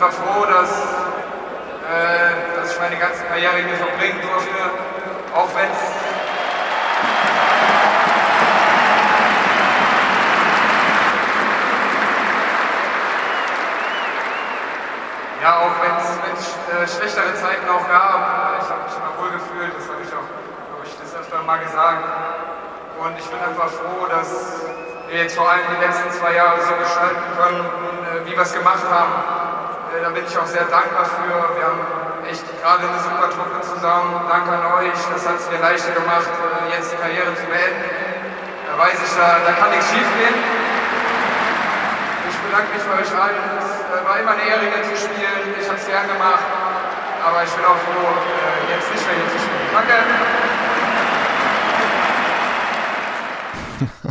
[0.00, 0.70] einfach froh, dass,
[1.90, 4.50] äh, dass ich meine ganze Karriere hier verbringen durfte,
[5.34, 5.78] auch wenn es
[15.42, 19.72] ja, auch wenn es äh, schlechtere Zeiten auch gab, ich habe mich immer wohl gefühlt,
[19.76, 20.28] das habe ich auch,
[20.70, 22.04] glaube ich, das öfter mal gesagt.
[22.98, 24.62] Und ich bin einfach froh, dass
[25.20, 28.84] jetzt vor allem die letzten zwei Jahre so gestalten können, äh, wie wir es gemacht
[28.88, 29.12] haben.
[29.92, 31.28] Äh, da bin ich auch sehr dankbar für.
[31.28, 31.84] Wir haben
[32.24, 34.16] echt gerade eine super Truppe zusammen.
[34.28, 37.84] Danke an euch, das hat es mir leichter gemacht, äh, jetzt die Karriere zu beenden.
[38.64, 40.36] Da weiß ich, da, da kann nichts schief gehen.
[42.30, 43.44] Ich bedanke mich bei euch allen.
[43.60, 45.52] Es war immer eine Ehre, hier zu spielen.
[45.60, 46.48] Ich habe es gern gemacht.
[47.20, 48.08] Aber ich bin auch froh,
[48.72, 49.68] jetzt nicht mehr hier zu spielen.
[49.76, 50.00] Danke.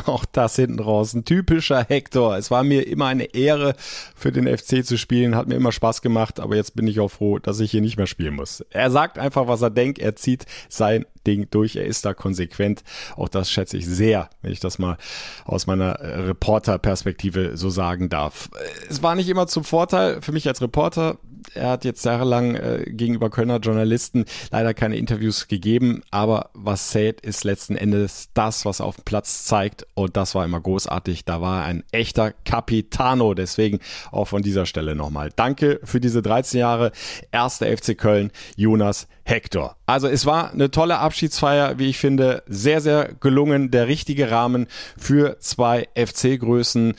[0.09, 1.13] Auch das hinten raus.
[1.13, 2.35] Ein typischer Hector.
[2.37, 3.75] Es war mir immer eine Ehre,
[4.15, 5.35] für den FC zu spielen.
[5.35, 7.97] Hat mir immer Spaß gemacht, aber jetzt bin ich auch froh, dass ich hier nicht
[7.97, 8.61] mehr spielen muss.
[8.71, 9.99] Er sagt einfach, was er denkt.
[9.99, 11.75] Er zieht sein Ding durch.
[11.75, 12.83] Er ist da konsequent.
[13.15, 14.97] Auch das schätze ich sehr, wenn ich das mal
[15.45, 18.49] aus meiner äh, Reporter-Perspektive so sagen darf.
[18.89, 21.17] Es war nicht immer zum Vorteil für mich als Reporter
[21.53, 27.21] er hat jetzt jahrelang äh, gegenüber Kölner Journalisten leider keine Interviews gegeben, aber was zählt,
[27.21, 31.25] ist letzten Endes das, was er auf dem Platz zeigt und das war immer großartig.
[31.25, 33.79] Da war er ein echter Capitano, deswegen
[34.11, 35.29] auch von dieser Stelle nochmal.
[35.35, 36.91] Danke für diese 13 Jahre.
[37.31, 39.75] Erster FC Köln, Jonas Hector.
[39.85, 44.67] Also es war eine tolle Abschiedsfeier, wie ich finde, sehr, sehr gelungen, der richtige Rahmen
[44.97, 46.95] für zwei FC-Größen.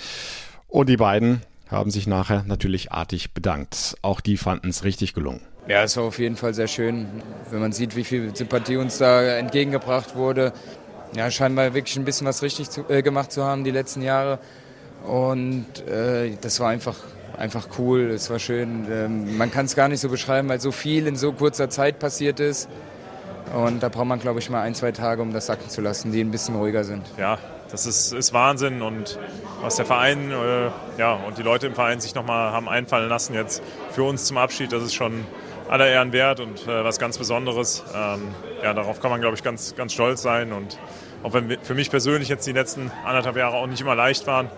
[0.69, 3.97] Und die beiden haben sich nachher natürlich artig bedankt.
[4.03, 5.41] Auch die fanden es richtig gelungen.
[5.69, 7.07] Ja, es war auf jeden Fall sehr schön,
[7.51, 10.53] wenn man sieht, wie viel Sympathie uns da entgegengebracht wurde.
[11.15, 14.39] Ja, scheinbar wirklich ein bisschen was richtig zu, äh, gemacht zu haben die letzten Jahre.
[15.07, 16.97] Und äh, das war einfach,
[17.37, 18.87] einfach cool, es war schön.
[18.91, 21.99] Ähm, man kann es gar nicht so beschreiben, weil so viel in so kurzer Zeit
[21.99, 22.69] passiert ist.
[23.55, 26.13] Und da braucht man, glaube ich, mal ein, zwei Tage, um das sacken zu lassen,
[26.13, 27.03] die ein bisschen ruhiger sind.
[27.19, 27.39] Ja,
[27.71, 29.19] das ist, ist Wahnsinn und
[29.63, 33.35] was der Verein äh, ja, und die Leute im Verein sich nochmal haben einfallen lassen
[33.35, 35.27] jetzt für uns zum Abschied, das ist schon
[35.69, 37.85] aller Ehren wert und äh, was ganz Besonderes.
[37.95, 40.79] Ähm, ja, darauf kann man, glaube ich, ganz, ganz stolz sein und
[41.23, 44.51] auch wenn für mich persönlich jetzt die letzten anderthalb Jahre auch nicht immer leicht waren,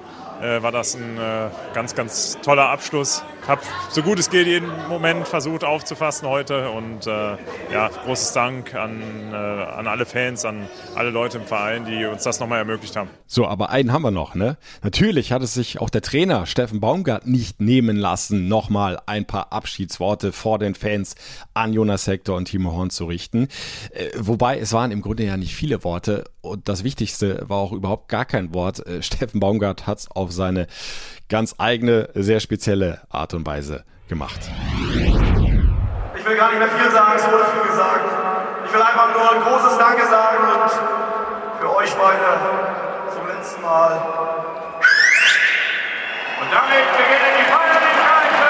[0.42, 3.22] äh, war das ein äh, ganz, ganz toller Abschluss.
[3.42, 7.36] Ich habe so gut es geht jeden Moment versucht aufzufassen heute und äh,
[7.72, 9.00] ja, großes Dank an,
[9.32, 13.10] äh, an alle Fans, an alle Leute im Verein, die uns das nochmal ermöglicht haben.
[13.26, 14.56] So, aber einen haben wir noch, ne?
[14.82, 19.52] Natürlich hat es sich auch der Trainer Steffen Baumgart nicht nehmen lassen, nochmal ein paar
[19.52, 21.14] Abschiedsworte vor den Fans
[21.54, 23.48] an Jonas Hector und Timo Horn zu richten.
[23.92, 27.72] Äh, wobei es waren im Grunde ja nicht viele Worte und das Wichtigste war auch
[27.72, 28.84] überhaupt gar kein Wort.
[28.86, 30.66] Äh, Steffen Baumgart hat es auf seine
[31.28, 34.40] ganz eigene, sehr spezielle Art und Weise gemacht.
[36.16, 38.04] Ich will gar nicht mehr viel sagen, es wurde viel gesagt.
[38.66, 40.70] Ich will einfach nur ein großes Danke sagen und
[41.60, 42.24] für euch beide
[43.14, 43.92] zum letzten Mal.
[46.40, 48.42] Und damit beginnen die Feierlichkeiten!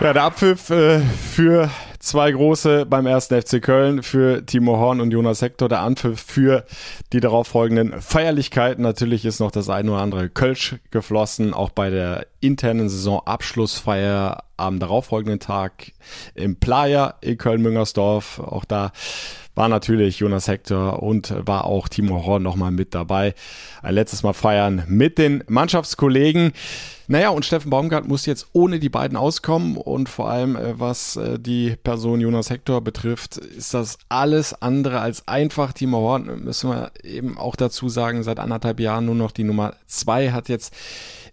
[0.00, 1.70] Ja, der Abpfiff äh, für
[2.08, 5.68] zwei große beim ersten FC Köln für Timo Horn und Jonas Hector.
[5.68, 6.64] Der Anpfiff für
[7.12, 8.82] die darauffolgenden Feierlichkeiten.
[8.82, 14.78] Natürlich ist noch das ein oder andere Kölsch geflossen, auch bei der internen Saisonabschlussfeier am
[14.78, 15.92] darauffolgenden Tag
[16.34, 18.38] im Playa in Köln-Müngersdorf.
[18.40, 18.92] Auch da
[19.54, 23.34] war natürlich Jonas Hector und war auch Timo Horn nochmal mit dabei.
[23.82, 26.52] Ein letztes Mal feiern mit den Mannschaftskollegen.
[27.08, 31.16] Naja, und Steffen Baumgart muss jetzt ohne die beiden auskommen und vor allem, äh, was
[31.16, 35.72] äh, die Person Jonas Hector betrifft, ist das alles andere als einfach.
[35.72, 39.74] Timo Horn, müssen wir eben auch dazu sagen, seit anderthalb Jahren nur noch die Nummer
[39.86, 40.74] zwei, hat jetzt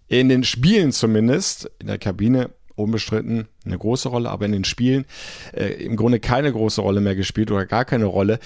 [0.08, 5.04] in den Spielen zumindest, in der Kabine unbestritten eine große Rolle, aber in den Spielen
[5.52, 8.38] äh, im Grunde keine große Rolle mehr gespielt oder gar keine Rolle.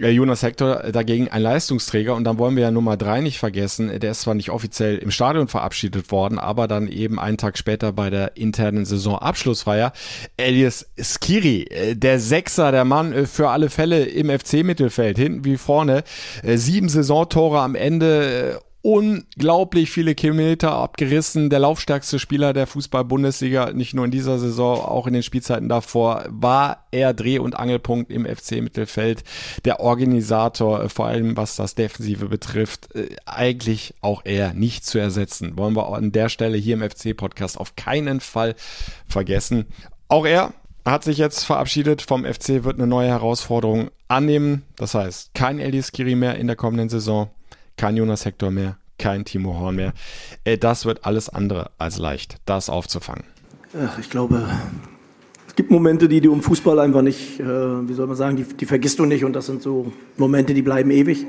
[0.00, 4.00] Äh, Jonas Hector dagegen ein Leistungsträger und dann wollen wir ja Nummer drei nicht vergessen.
[4.00, 7.92] Der ist zwar nicht offiziell im Stadion verabschiedet worden, aber dann eben einen Tag später
[7.92, 9.92] bei der internen Saisonabschlussfeier.
[10.36, 15.56] Elias Skiri, äh, der Sechser, der Mann äh, für alle Fälle im FC-Mittelfeld, hinten wie
[15.56, 16.04] vorne.
[16.42, 21.50] Äh, sieben Saisontore am Ende äh, unglaublich viele Kilometer abgerissen.
[21.50, 26.26] Der laufstärkste Spieler der Fußball-Bundesliga, nicht nur in dieser Saison, auch in den Spielzeiten davor,
[26.28, 29.22] war er Dreh- und Angelpunkt im FC-Mittelfeld.
[29.64, 34.98] Der Organisator, äh, vor allem was das Defensive betrifft, äh, eigentlich auch er nicht zu
[34.98, 35.56] ersetzen.
[35.56, 38.56] Wollen wir an der Stelle hier im FC-Podcast auf keinen Fall
[39.06, 39.66] vergessen.
[40.08, 40.52] Auch er
[40.84, 44.62] hat sich jetzt verabschiedet vom FC, wird eine neue Herausforderung annehmen.
[44.74, 47.30] Das heißt, kein Elis Kiri mehr in der kommenden Saison
[47.82, 49.92] kein Jonas Hector mehr, kein Timo Horn mehr.
[50.44, 53.24] Äh, das wird alles andere als leicht, das aufzufangen.
[53.76, 54.44] Ach, ich glaube,
[55.48, 58.44] es gibt Momente, die du im Fußball einfach nicht, äh, wie soll man sagen, die,
[58.44, 61.26] die vergisst du nicht und das sind so Momente, die bleiben ewig.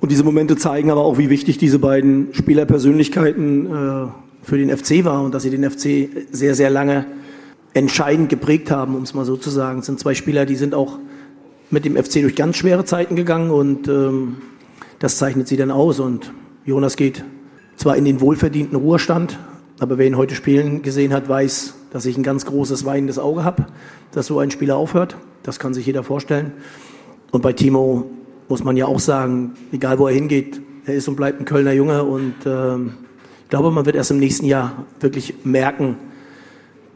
[0.00, 4.06] Und diese Momente zeigen aber auch, wie wichtig diese beiden Spielerpersönlichkeiten äh,
[4.42, 7.04] für den FC waren und dass sie den FC sehr, sehr lange
[7.74, 9.80] entscheidend geprägt haben, um es mal so zu sagen.
[9.80, 10.98] Es sind zwei Spieler, die sind auch
[11.68, 14.36] mit dem FC durch ganz schwere Zeiten gegangen und ähm,
[15.02, 15.98] das zeichnet sie dann aus.
[15.98, 16.32] Und
[16.64, 17.24] Jonas geht
[17.76, 19.36] zwar in den wohlverdienten Ruhestand,
[19.80, 23.42] aber wer ihn heute spielen gesehen hat, weiß, dass ich ein ganz großes weinendes Auge
[23.42, 23.66] habe,
[24.12, 25.16] dass so ein Spieler aufhört.
[25.42, 26.52] Das kann sich jeder vorstellen.
[27.32, 28.10] Und bei Timo
[28.48, 31.72] muss man ja auch sagen, egal wo er hingeht, er ist und bleibt ein Kölner
[31.72, 32.04] Junge.
[32.04, 32.94] Und ähm,
[33.42, 35.96] ich glaube, man wird erst im nächsten Jahr wirklich merken,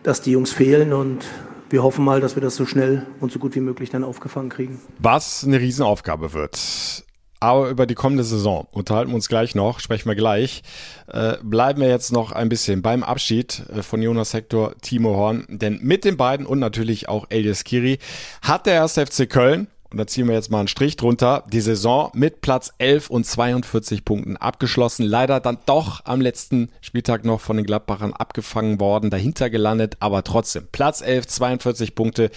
[0.04, 0.92] dass die Jungs fehlen.
[0.92, 1.24] Und
[1.70, 4.48] wir hoffen mal, dass wir das so schnell und so gut wie möglich dann aufgefangen
[4.48, 4.78] kriegen.
[5.00, 7.04] Was eine Riesenaufgabe wird.
[7.46, 10.64] Aber über die kommende Saison unterhalten wir uns gleich noch, sprechen wir gleich.
[11.06, 15.46] Äh, bleiben wir jetzt noch ein bisschen beim Abschied äh, von Jonas Hector, Timo Horn,
[15.48, 18.00] denn mit den beiden und natürlich auch Elias Kiri
[18.42, 21.60] hat der erste FC Köln und da ziehen wir jetzt mal einen Strich drunter, die
[21.60, 25.04] Saison mit Platz 11 und 42 Punkten abgeschlossen.
[25.04, 30.24] Leider dann doch am letzten Spieltag noch von den Gladbachern abgefangen worden, dahinter gelandet, aber
[30.24, 32.30] trotzdem Platz 11, 42 Punkte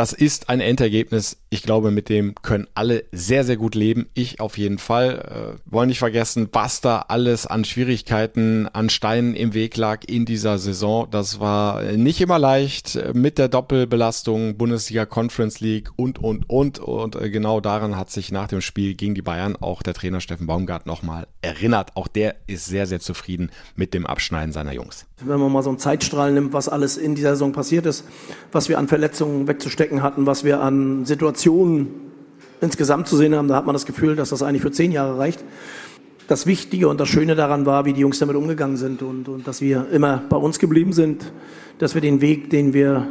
[0.00, 1.36] das ist ein Endergebnis.
[1.50, 4.08] Ich glaube, mit dem können alle sehr, sehr gut leben.
[4.14, 5.58] Ich auf jeden Fall.
[5.58, 10.24] Äh, wollen nicht vergessen, was da alles an Schwierigkeiten, an Steinen im Weg lag in
[10.24, 11.06] dieser Saison.
[11.10, 16.78] Das war nicht immer leicht mit der Doppelbelastung Bundesliga Conference League und, und, und.
[16.78, 20.22] Und äh, genau daran hat sich nach dem Spiel gegen die Bayern auch der Trainer
[20.22, 21.94] Steffen Baumgart nochmal erinnert.
[21.94, 25.04] Auch der ist sehr, sehr zufrieden mit dem Abschneiden seiner Jungs.
[25.22, 28.06] Wenn man mal so einen Zeitstrahl nimmt, was alles in dieser Saison passiert ist,
[28.50, 31.88] was wir an Verletzungen wegzustecken hatten, was wir an Situationen
[32.60, 35.18] insgesamt zu sehen haben, da hat man das Gefühl, dass das eigentlich für zehn Jahre
[35.18, 35.42] reicht.
[36.28, 39.48] Das Wichtige und das Schöne daran war, wie die Jungs damit umgegangen sind und, und
[39.48, 41.32] dass wir immer bei uns geblieben sind,
[41.78, 43.08] dass wir den Weg, den wir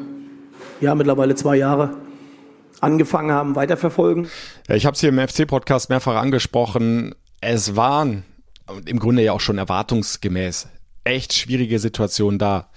[0.79, 1.97] ja mittlerweile zwei Jahre
[2.79, 4.27] angefangen haben, weiterverfolgen.
[4.67, 7.13] Ja, ich habe es hier im FC-Podcast mehrfach angesprochen.
[7.41, 8.23] Es waren
[8.85, 10.67] im Grunde ja auch schon erwartungsgemäß
[11.03, 12.69] echt schwierige Situationen da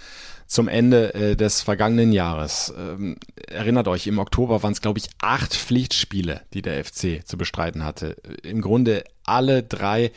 [0.53, 2.75] zum Ende äh, des vergangenen Jahres.
[2.77, 3.17] Ähm,
[3.49, 7.85] erinnert euch, im Oktober waren es, glaube ich, acht Pflichtspiele, die der FC zu bestreiten
[7.85, 8.17] hatte.
[8.43, 10.13] Im Grunde alle drei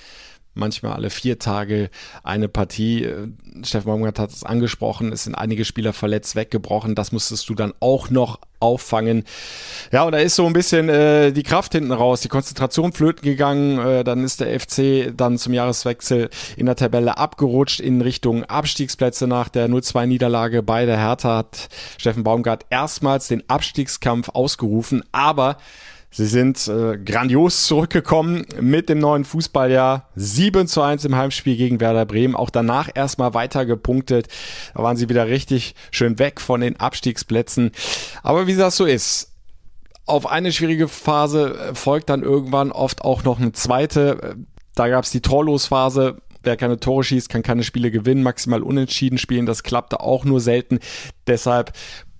[0.56, 1.90] manchmal alle vier Tage
[2.24, 3.04] eine Partie.
[3.04, 3.28] Äh,
[3.64, 6.96] Steffen Baumgart hat es angesprochen, es sind einige Spieler verletzt, weggebrochen.
[6.96, 9.24] Das musstest du dann auch noch auffangen.
[9.92, 13.24] Ja, und da ist so ein bisschen äh, die Kraft hinten raus, die Konzentration flöten
[13.24, 13.78] gegangen.
[13.80, 19.28] Äh, dann ist der FC dann zum Jahreswechsel in der Tabelle abgerutscht in Richtung Abstiegsplätze
[19.28, 25.58] nach der 0-2-Niederlage bei der Hertha hat Steffen Baumgart erstmals den Abstiegskampf ausgerufen, aber
[26.18, 30.08] Sie sind äh, grandios zurückgekommen mit dem neuen Fußballjahr.
[30.16, 32.38] 7 zu 1 im Heimspiel gegen Werder Bremen.
[32.38, 34.30] Auch danach erstmal weiter gepunktet.
[34.74, 37.72] Da waren sie wieder richtig schön weg von den Abstiegsplätzen.
[38.24, 39.34] Aber wie das so ist,
[40.06, 44.38] auf eine schwierige Phase äh, folgt dann irgendwann oft auch noch eine zweite.
[44.74, 46.22] Da gab es die Torlosphase.
[46.44, 49.46] Wer keine Tore schießt, kann keine Spiele gewinnen, maximal unentschieden spielen.
[49.46, 50.80] Das klappte auch nur selten.
[51.28, 51.74] Deshalb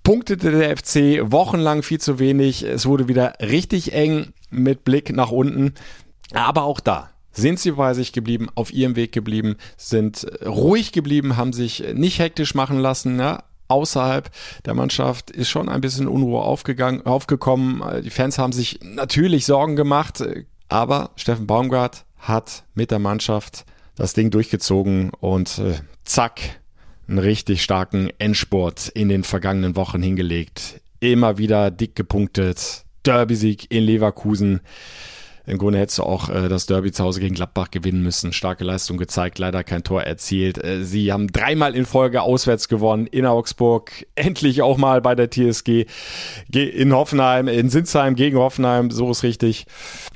[0.06, 2.62] punktete der FC wochenlang viel zu wenig.
[2.62, 5.74] Es wurde wieder richtig eng mit Blick nach unten.
[6.32, 11.36] Aber auch da sind sie bei sich geblieben, auf ihrem Weg geblieben, sind ruhig geblieben,
[11.36, 13.18] haben sich nicht hektisch machen lassen.
[13.18, 13.42] Ja?
[13.66, 14.30] Außerhalb
[14.64, 17.82] der Mannschaft ist schon ein bisschen Unruhe aufgegangen, aufgekommen.
[18.04, 20.22] Die Fans haben sich natürlich Sorgen gemacht,
[20.68, 23.64] aber Steffen Baumgart hat mit der Mannschaft
[23.96, 26.60] das Ding durchgezogen und äh, zack,
[27.08, 30.80] einen richtig starken Endspurt in den vergangenen Wochen hingelegt.
[31.00, 32.84] Immer wieder dick gepunktet.
[33.04, 34.60] Derby-Sieg in Leverkusen.
[35.46, 38.32] Im Grunde hättest du auch äh, das Derby zu Hause gegen Gladbach gewinnen müssen.
[38.32, 40.62] Starke Leistung gezeigt, leider kein Tor erzielt.
[40.62, 44.06] Äh, sie haben dreimal in Folge auswärts gewonnen in Augsburg.
[44.16, 45.86] Endlich auch mal bei der TSG
[46.52, 49.66] in Hoffenheim, in Sinsheim gegen Hoffenheim, so ist richtig.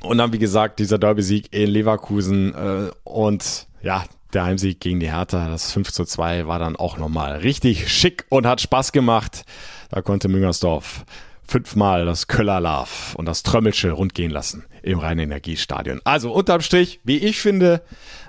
[0.01, 2.53] Und dann, wie gesagt, dieser Derby-Sieg in Leverkusen.
[2.53, 6.97] Äh, und ja, der Heimsieg gegen die Hertha, das 5 zu 2, war dann auch
[6.97, 9.43] nochmal richtig schick und hat Spaß gemacht.
[9.89, 11.05] Da konnte Müngersdorf
[11.47, 15.99] fünfmal das Köller Love und das Trömmelsche rundgehen lassen im Rhein-Energiestadion.
[16.05, 17.81] Also unterm Strich, wie ich finde,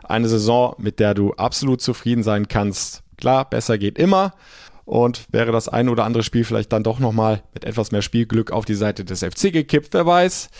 [0.02, 3.02] eine Saison, mit der du absolut zufrieden sein kannst.
[3.16, 4.34] Klar, besser geht immer.
[4.84, 8.50] Und wäre das ein oder andere Spiel vielleicht dann doch nochmal mit etwas mehr Spielglück
[8.50, 10.50] auf die Seite des FC gekippt, wer weiß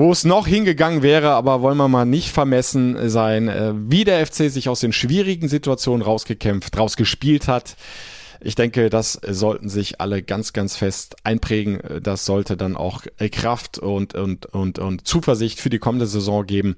[0.00, 4.26] wo es noch hingegangen wäre, aber wollen wir mal nicht vermessen sein, äh, wie der
[4.26, 7.76] FC sich aus den schwierigen Situationen rausgekämpft, rausgespielt hat.
[8.40, 11.80] Ich denke, das sollten sich alle ganz, ganz fest einprägen.
[12.02, 16.76] Das sollte dann auch Kraft und, und, und, und Zuversicht für die kommende Saison geben.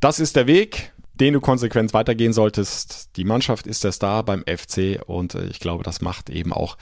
[0.00, 3.10] Das ist der Weg, den du konsequent weitergehen solltest.
[3.18, 6.78] Die Mannschaft ist der Star beim FC und äh, ich glaube, das macht eben auch,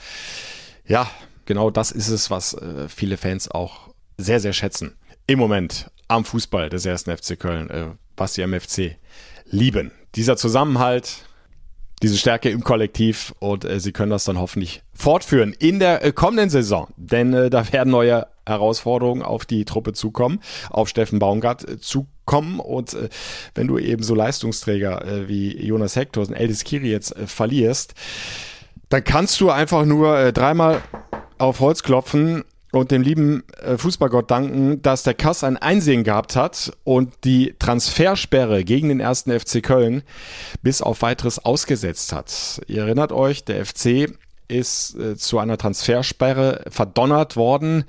[0.87, 1.09] ja,
[1.43, 4.95] genau das ist es, was äh, viele Fans auch sehr, sehr schätzen
[5.27, 7.85] im Moment am Fußball des ersten FC Köln, äh,
[8.15, 8.97] was sie am FC
[9.45, 9.91] lieben.
[10.15, 11.25] Dieser Zusammenhalt,
[12.01, 16.11] diese Stärke im Kollektiv und äh, sie können das dann hoffentlich fortführen in der äh,
[16.11, 21.67] kommenden Saison, denn äh, da werden neue Herausforderungen auf die Truppe zukommen, auf Steffen Baumgart
[21.67, 23.09] äh, zukommen und äh,
[23.55, 27.95] wenn du eben so Leistungsträger äh, wie Jonas Hector und Eldis Kiri jetzt äh, verlierst,
[28.89, 30.81] dann kannst du einfach nur äh, dreimal
[31.37, 32.43] auf Holz klopfen
[32.75, 37.55] und dem lieben äh, Fußballgott danken, dass der Kass ein Einsehen gehabt hat und die
[37.59, 40.03] Transfersperre gegen den ersten FC Köln
[40.61, 42.61] bis auf weiteres ausgesetzt hat.
[42.67, 44.09] Ihr erinnert euch, der FC
[44.47, 47.85] ist äh, zu einer Transfersperre verdonnert worden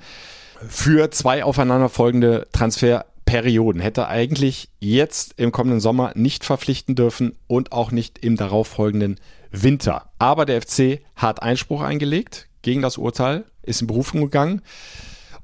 [0.67, 3.81] für zwei aufeinanderfolgende Transferperioden.
[3.81, 9.19] Hätte eigentlich jetzt im kommenden Sommer nicht verpflichten dürfen und auch nicht im darauffolgenden
[9.51, 10.09] Winter.
[10.19, 14.61] Aber der FC hat Einspruch eingelegt gegen das Urteil ist in Berufung gegangen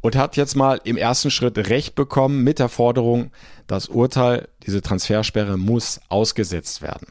[0.02, 3.32] und hat jetzt mal im ersten Schritt Recht bekommen mit der Forderung,
[3.68, 7.08] das Urteil, diese Transfersperre muss ausgesetzt werden.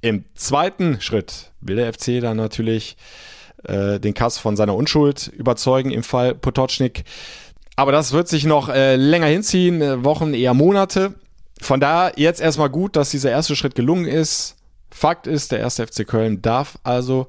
[0.00, 2.96] Im zweiten Schritt will der FC dann natürlich
[3.64, 7.04] äh, den Kass von seiner Unschuld überzeugen im Fall Potocznik.
[7.76, 11.14] Aber das wird sich noch äh, länger hinziehen, äh, Wochen, eher Monate.
[11.60, 14.56] Von daher jetzt erstmal gut, dass dieser erste Schritt gelungen ist.
[14.90, 17.28] Fakt ist, der erste FC Köln darf also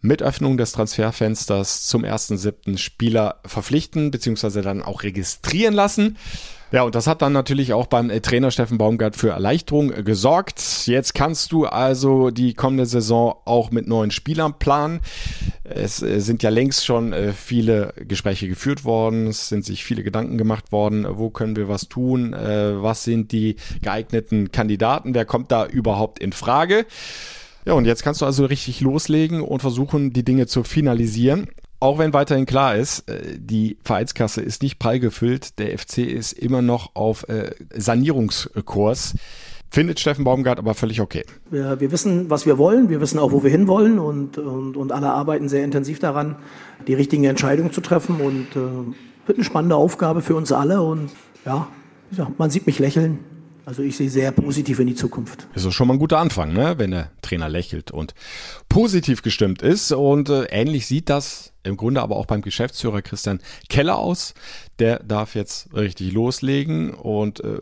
[0.00, 2.78] mit Öffnung des Transferfensters zum 1.7.
[2.78, 4.62] Spieler verpflichten bzw.
[4.62, 6.16] dann auch registrieren lassen.
[6.70, 10.02] Ja, und das hat dann natürlich auch beim äh, Trainer Steffen Baumgart für Erleichterung äh,
[10.02, 10.86] gesorgt.
[10.86, 15.00] Jetzt kannst du also die kommende Saison auch mit neuen Spielern planen.
[15.64, 19.28] Es äh, sind ja längst schon viele Gespräche geführt worden.
[19.28, 21.06] Es sind sich viele Gedanken gemacht worden.
[21.08, 22.32] Wo können wir was tun?
[22.32, 25.14] Was sind die geeigneten Kandidaten?
[25.14, 26.86] Wer kommt da überhaupt in Frage?
[27.64, 31.48] Ja, und jetzt kannst du also richtig loslegen und versuchen, die Dinge zu finalisieren.
[31.80, 36.32] Auch wenn weiterhin klar ist, äh, die Vereinskasse ist nicht prall gefüllt, der FC ist
[36.32, 39.14] immer noch auf äh, Sanierungskurs.
[39.70, 41.24] Findet Steffen Baumgart aber völlig okay.
[41.50, 44.92] Wir, wir, wissen, was wir wollen, wir wissen auch, wo wir hinwollen und, und, und
[44.92, 46.36] alle arbeiten sehr intensiv daran,
[46.86, 51.10] die richtigen Entscheidungen zu treffen und äh, wird eine spannende Aufgabe für uns alle und
[51.44, 51.68] ja,
[52.38, 53.18] man sieht mich lächeln.
[53.68, 55.46] Also ich sehe sehr positiv in die Zukunft.
[55.54, 56.76] Ist doch schon mal ein guter Anfang, ne?
[56.78, 58.14] wenn der Trainer lächelt und
[58.70, 59.92] positiv gestimmt ist.
[59.92, 64.32] Und äh, ähnlich sieht das im Grunde aber auch beim Geschäftsführer Christian Keller aus.
[64.78, 67.58] Der darf jetzt richtig loslegen und äh,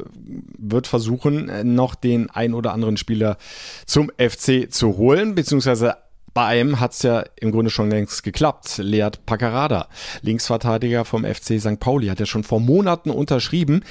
[0.57, 3.37] wird versuchen, äh, noch den ein oder anderen Spieler
[3.85, 5.97] zum FC zu holen, beziehungsweise
[6.35, 8.77] bei einem hat es ja im Grunde schon längst geklappt.
[8.79, 9.89] Lead Paccarada,
[10.23, 11.81] Linksverteidiger vom FC St.
[11.81, 13.83] Pauli, hat ja schon vor Monaten unterschrieben.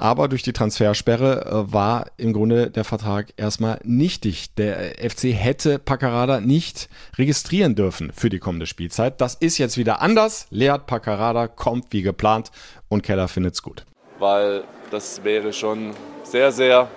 [0.00, 4.54] Aber durch die Transfersperre äh, war im Grunde der Vertrag erstmal nichtig.
[4.54, 9.20] Der FC hätte Paccarada nicht registrieren dürfen für die kommende Spielzeit.
[9.20, 10.46] Das ist jetzt wieder anders.
[10.50, 12.52] Lead Paccarada kommt wie geplant
[12.88, 13.84] und Keller findet's gut.
[14.20, 15.90] Weil das wäre schon
[16.22, 16.88] sehr, sehr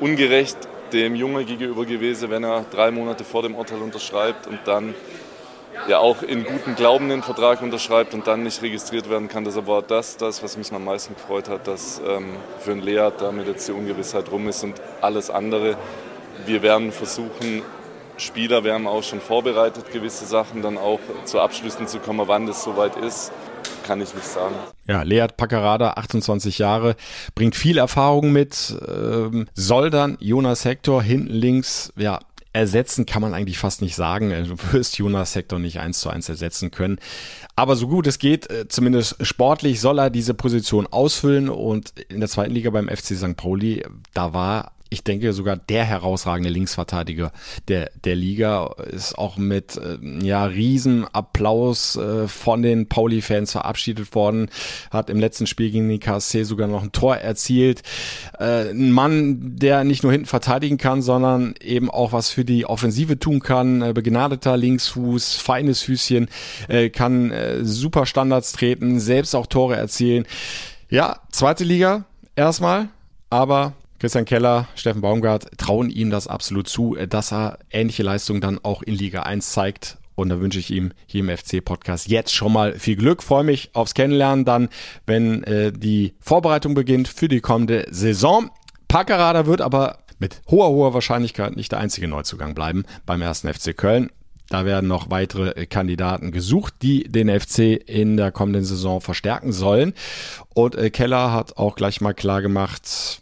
[0.00, 0.58] ungerecht
[0.92, 4.94] dem Junge gegenüber gewesen, wenn er drei Monate vor dem Urteil unterschreibt und dann
[5.88, 9.44] ja auch in guten Glauben einen Vertrag unterschreibt und dann nicht registriert werden kann.
[9.44, 13.10] Das war das, das, was mich am meisten gefreut hat, dass ähm, für einen Lea
[13.18, 15.76] damit jetzt die Ungewissheit rum ist und alles andere.
[16.46, 17.62] Wir werden versuchen,
[18.16, 22.46] Spieler, wir haben auch schon vorbereitet, gewisse Sachen dann auch zu Abschlüssen zu kommen, wann
[22.46, 23.32] das soweit ist
[23.90, 24.54] kann ich nicht sagen.
[24.86, 26.94] Ja, Leat Paccarada, 28 Jahre,
[27.34, 32.20] bringt viel Erfahrung mit, ähm, soll dann Jonas Hector hinten links, ja,
[32.52, 34.30] ersetzen kann man eigentlich fast nicht sagen.
[34.30, 36.98] Du wirst Jonas Sektor nicht eins zu eins ersetzen können.
[37.56, 41.48] Aber so gut es geht, äh, zumindest sportlich soll er diese Position ausfüllen.
[41.48, 43.36] Und in der zweiten Liga beim FC St.
[43.36, 43.84] Pauli,
[44.14, 47.32] da war ich denke sogar der herausragende Linksverteidiger
[47.68, 54.50] der, der Liga ist auch mit äh, ja, Riesenapplaus äh, von den Pauli-Fans verabschiedet worden,
[54.90, 57.82] hat im letzten Spiel gegen die KSC sogar noch ein Tor erzielt.
[58.38, 62.66] Äh, ein Mann, der nicht nur hinten verteidigen kann, sondern eben auch was für die
[62.66, 63.82] Offensive tun kann.
[63.82, 66.28] Äh, begnadeter Linksfuß, feines Füßchen,
[66.68, 70.26] äh, kann äh, super Standards treten, selbst auch Tore erzielen.
[70.88, 72.88] Ja, zweite Liga erstmal,
[73.28, 78.58] aber Christian Keller, Steffen Baumgart trauen ihm das absolut zu, dass er ähnliche Leistungen dann
[78.62, 79.98] auch in Liga 1 zeigt.
[80.14, 83.22] Und da wünsche ich ihm hier im FC-Podcast jetzt schon mal viel Glück.
[83.22, 84.70] Freue mich aufs Kennenlernen dann,
[85.04, 88.50] wenn äh, die Vorbereitung beginnt für die kommende Saison.
[88.88, 93.76] Packerada wird aber mit hoher, hoher Wahrscheinlichkeit nicht der einzige Neuzugang bleiben beim ersten FC
[93.76, 94.10] Köln.
[94.48, 99.92] Da werden noch weitere Kandidaten gesucht, die den FC in der kommenden Saison verstärken sollen.
[100.54, 103.19] Und äh, Keller hat auch gleich mal klar gemacht,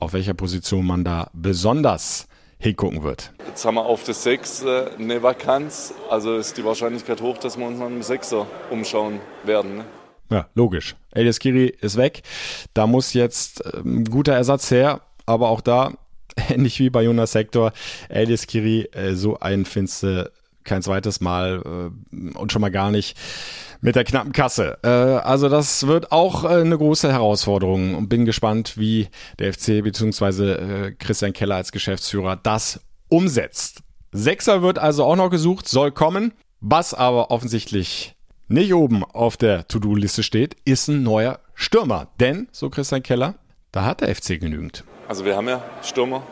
[0.00, 2.26] auf welcher Position man da besonders
[2.58, 3.32] hingucken wird.
[3.46, 7.58] Jetzt haben wir auf der 6 äh, eine Vakanz, also ist die Wahrscheinlichkeit hoch, dass
[7.58, 9.78] wir uns nach einem Sechser umschauen werden.
[9.78, 9.84] Ne?
[10.30, 10.94] Ja, logisch.
[11.12, 12.22] Elias Kiri ist weg.
[12.74, 15.92] Da muss jetzt ein ähm, guter Ersatz her, aber auch da,
[16.48, 17.72] ähnlich wie bei Jonas Sektor,
[18.08, 20.32] Elias Kiri, äh, so ein Finste
[20.64, 23.16] kein zweites Mal äh, und schon mal gar nicht
[23.80, 24.78] mit der knappen Kasse.
[24.82, 29.08] Äh, also das wird auch äh, eine große Herausforderung und bin gespannt, wie
[29.38, 30.52] der FC bzw.
[30.52, 33.82] Äh, Christian Keller als Geschäftsführer das umsetzt.
[34.12, 36.32] Sechser wird also auch noch gesucht, soll kommen.
[36.60, 38.14] Was aber offensichtlich
[38.48, 42.08] nicht oben auf der To-Do-Liste steht, ist ein neuer Stürmer.
[42.18, 43.36] Denn, so Christian Keller,
[43.72, 44.84] da hat der FC genügend.
[45.08, 46.22] Also wir haben ja Stürmer,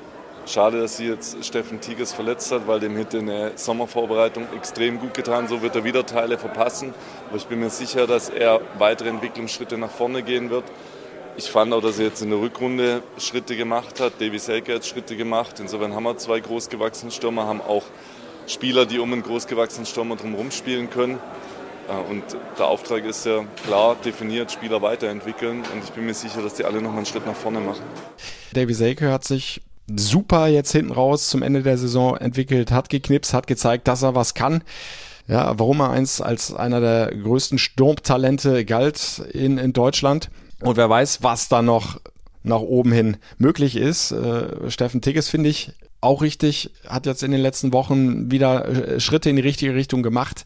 [0.48, 5.12] Schade, dass sie jetzt Steffen Tigges verletzt hat, weil dem hätte eine Sommervorbereitung extrem gut
[5.12, 5.46] getan.
[5.46, 6.94] So wird er wieder Teile verpassen.
[7.28, 10.64] Aber ich bin mir sicher, dass er weitere Entwicklungsschritte nach vorne gehen wird.
[11.36, 14.14] Ich fand auch, dass er jetzt in der Rückrunde Schritte gemacht hat.
[14.20, 15.60] Davy Selke hat Schritte gemacht.
[15.60, 17.84] Insofern haben wir zwei großgewachsene Stürmer, haben auch
[18.46, 21.18] Spieler, die um einen großgewachsenen Stürmer drumherum spielen können.
[22.08, 22.24] Und
[22.58, 25.58] der Auftrag ist ja klar definiert, Spieler weiterentwickeln.
[25.74, 27.82] Und ich bin mir sicher, dass die alle noch einen Schritt nach vorne machen.
[28.54, 29.60] Davy Selke hat sich
[29.96, 34.14] super jetzt hinten raus zum Ende der Saison entwickelt, hat geknipst, hat gezeigt, dass er
[34.14, 34.62] was kann.
[35.26, 40.30] Ja, warum er eins als einer der größten Sturmtalente galt in, in Deutschland.
[40.60, 42.00] Und wer weiß, was da noch
[42.42, 44.10] nach oben hin möglich ist.
[44.10, 49.00] Äh, Steffen Tigges finde ich auch richtig, hat jetzt in den letzten Wochen wieder äh,
[49.00, 50.44] Schritte in die richtige Richtung gemacht.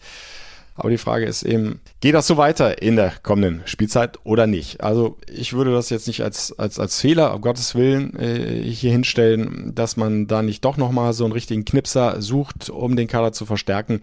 [0.74, 4.82] Aber die Frage ist eben, geht das so weiter in der kommenden Spielzeit oder nicht?
[4.82, 8.90] Also ich würde das jetzt nicht als, als, als Fehler, um Gottes Willen, äh, hier
[8.90, 13.32] hinstellen, dass man da nicht doch nochmal so einen richtigen Knipser sucht, um den Kader
[13.32, 14.00] zu verstärken.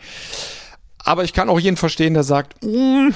[0.99, 3.09] Aber ich kann auch jeden verstehen, der sagt, mm,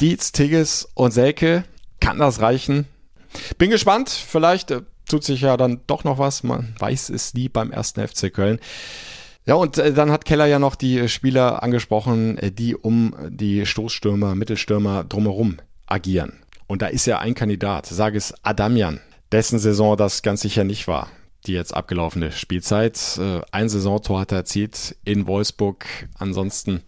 [0.00, 1.64] Dietz, Tigges und Selke,
[2.00, 2.86] kann das reichen?
[3.58, 7.48] Bin gespannt, vielleicht äh, tut sich ja dann doch noch was, man weiß es nie
[7.48, 8.58] beim ersten FC Köln.
[9.46, 13.14] Ja, und äh, dann hat Keller ja noch die äh, Spieler angesprochen, äh, die um
[13.28, 16.40] die Stoßstürmer, Mittelstürmer drumherum agieren.
[16.66, 19.00] Und da ist ja ein Kandidat, sage es Adamian,
[19.32, 21.08] dessen Saison das ganz sicher nicht war.
[21.46, 23.18] Die jetzt abgelaufene Spielzeit.
[23.18, 25.84] Äh, ein Saisontor hat er erzielt in Wolfsburg.
[26.18, 26.80] Ansonsten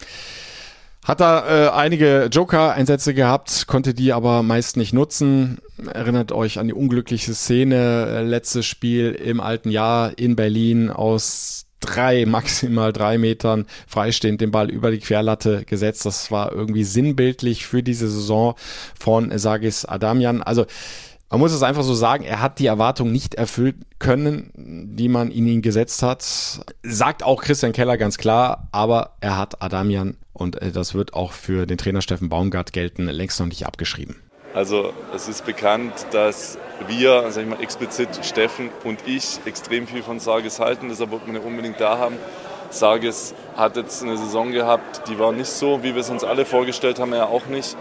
[1.05, 5.59] hat er äh, einige Joker-Einsätze gehabt, konnte die aber meist nicht nutzen.
[5.93, 11.66] Erinnert euch an die unglückliche Szene, äh, letztes Spiel im alten Jahr in Berlin aus
[11.81, 16.07] drei, maximal drei Metern freistehend den Ball über die Querlatte gesetzt.
[16.07, 18.55] Das war irgendwie sinnbildlich für diese Saison
[18.99, 20.43] von Sagis Adamian.
[20.43, 20.67] Also
[21.29, 25.31] man muss es einfach so sagen, er hat die Erwartung nicht erfüllt können, die man
[25.31, 26.23] in ihn gesetzt hat.
[26.83, 31.33] Sagt auch Christian Keller ganz klar, aber er hat Adamian und äh, das wird auch
[31.33, 34.17] für den Trainer Steffen Baumgart gelten, längst noch nicht abgeschrieben.
[34.57, 36.57] Also es ist bekannt, dass
[36.89, 40.89] wir, sag ich mal explizit Steffen und ich, extrem viel von Sarges halten.
[40.89, 42.17] Deshalb wird man ja unbedingt da haben.
[42.71, 46.47] Sarges hat jetzt eine Saison gehabt, die war nicht so, wie wir es uns alle
[46.47, 47.77] vorgestellt haben, er auch nicht.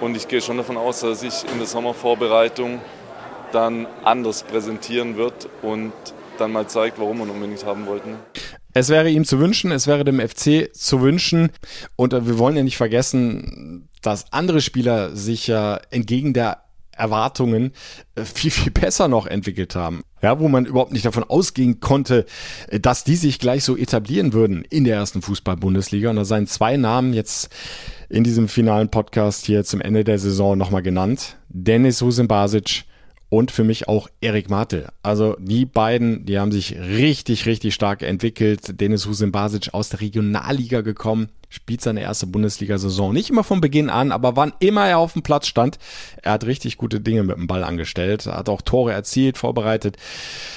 [0.00, 2.80] Und ich gehe schon davon aus, dass sich in der Sommervorbereitung
[3.50, 5.92] dann anders präsentieren wird und
[6.38, 8.16] dann mal zeigt, warum wir ihn unbedingt haben wollten.
[8.74, 11.50] Es wäre ihm zu wünschen, es wäre dem FC zu wünschen.
[11.96, 16.62] Und wir wollen ja nicht vergessen, dass andere Spieler sich ja entgegen der
[16.94, 17.72] Erwartungen
[18.14, 20.02] äh, viel, viel besser noch entwickelt haben.
[20.20, 22.26] Ja, wo man überhaupt nicht davon ausgehen konnte,
[22.68, 26.10] äh, dass die sich gleich so etablieren würden in der ersten Fußball-Bundesliga.
[26.10, 27.48] Und da seien zwei Namen jetzt
[28.08, 31.36] in diesem finalen Podcast hier zum Ende der Saison nochmal genannt.
[31.48, 32.84] Dennis Husin-Basic
[33.32, 34.88] und für mich auch Erik Martel.
[35.02, 38.78] Also die beiden, die haben sich richtig, richtig stark entwickelt.
[38.78, 43.12] Dennis Husin Basic aus der Regionalliga gekommen, spielt seine erste Bundesliga-Saison.
[43.12, 45.78] Nicht immer von Beginn an, aber wann immer er auf dem Platz stand,
[46.22, 49.98] er hat richtig gute Dinge mit dem Ball angestellt, hat auch Tore erzielt, vorbereitet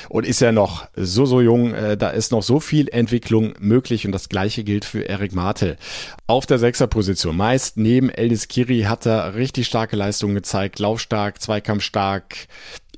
[0.07, 1.73] und ist ja noch so, so jung.
[1.73, 5.75] Äh, da ist noch so viel Entwicklung möglich und das gleiche gilt für Erik Martel.
[6.27, 12.47] Auf der Sechserposition, meist neben Eldis Kiri, hat er richtig starke Leistungen gezeigt, laufstark, zweikampfstark,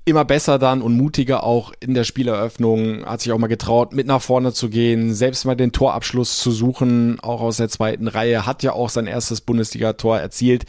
[0.07, 4.07] immer besser dann und mutiger auch in der Spieleröffnung, hat sich auch mal getraut, mit
[4.07, 8.45] nach vorne zu gehen, selbst mal den Torabschluss zu suchen, auch aus der zweiten Reihe,
[8.45, 10.65] hat ja auch sein erstes Bundesliga-Tor erzielt.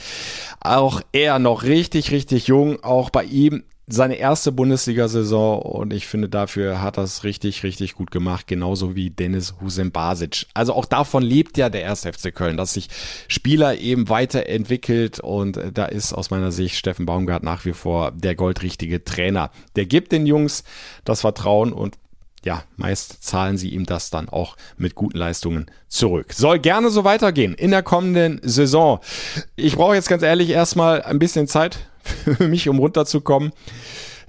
[0.60, 6.28] Auch er noch richtig, richtig jung, auch bei ihm seine erste Bundesliga-Saison und ich finde,
[6.28, 10.46] dafür hat er es richtig, richtig gut gemacht, genauso wie Dennis Husem Basic.
[10.54, 12.02] Also auch davon lebt ja der 1.
[12.02, 12.88] FC Köln, dass sich
[13.28, 18.34] Spieler eben weiterentwickelt und da ist aus meiner Sicht Steffen Baumgart nach wie vor der
[18.34, 19.50] goldrichtige Trainer.
[19.76, 20.64] Der gibt den Jungs
[21.04, 21.96] das Vertrauen und
[22.44, 26.32] ja, meist zahlen sie ihm das dann auch mit guten Leistungen zurück.
[26.32, 29.00] Soll gerne so weitergehen in der kommenden Saison.
[29.56, 33.52] Ich brauche jetzt ganz ehrlich erstmal ein bisschen Zeit für mich, um runterzukommen.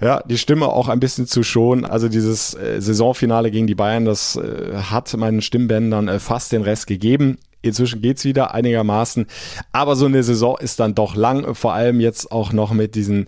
[0.00, 1.84] Ja, die Stimme auch ein bisschen zu schonen.
[1.84, 6.62] Also dieses äh, Saisonfinale gegen die Bayern, das äh, hat meinen Stimmbändern äh, fast den
[6.62, 7.38] Rest gegeben.
[7.62, 9.26] Inzwischen geht's wieder einigermaßen.
[9.72, 11.54] Aber so eine Saison ist dann doch lang.
[11.54, 13.26] Vor allem jetzt auch noch mit diesen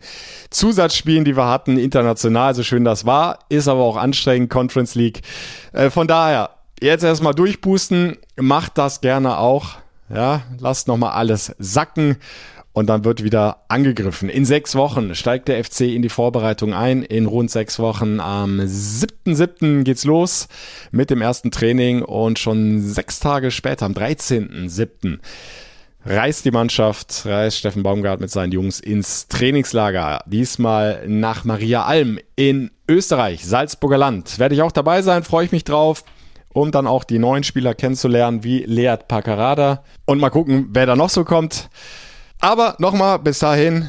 [0.48, 3.40] Zusatzspielen, die wir hatten, international, so schön das war.
[3.50, 5.20] Ist aber auch anstrengend, Conference League.
[5.74, 6.50] Äh, von daher,
[6.80, 8.16] jetzt erstmal durchboosten.
[8.36, 9.72] Macht das gerne auch.
[10.08, 12.16] Ja, lasst nochmal alles sacken
[12.72, 14.28] und dann wird wieder angegriffen.
[14.28, 17.02] In sechs Wochen steigt der FC in die Vorbereitung ein.
[17.02, 19.82] In rund sechs Wochen am 7.7.
[19.82, 20.48] geht's los
[20.90, 25.18] mit dem ersten Training und schon sechs Tage später, am 13.7.
[26.06, 30.20] reist die Mannschaft, reist Steffen Baumgart mit seinen Jungs ins Trainingslager.
[30.26, 34.38] Diesmal nach Maria Alm in Österreich, Salzburger Land.
[34.38, 36.04] Werde ich auch dabei sein, freue ich mich drauf
[36.54, 39.84] um dann auch die neuen Spieler kennenzulernen, wie Leat Pacarada.
[40.04, 41.70] Und mal gucken, wer da noch so kommt.
[42.42, 43.88] Aber nochmal, bis dahin,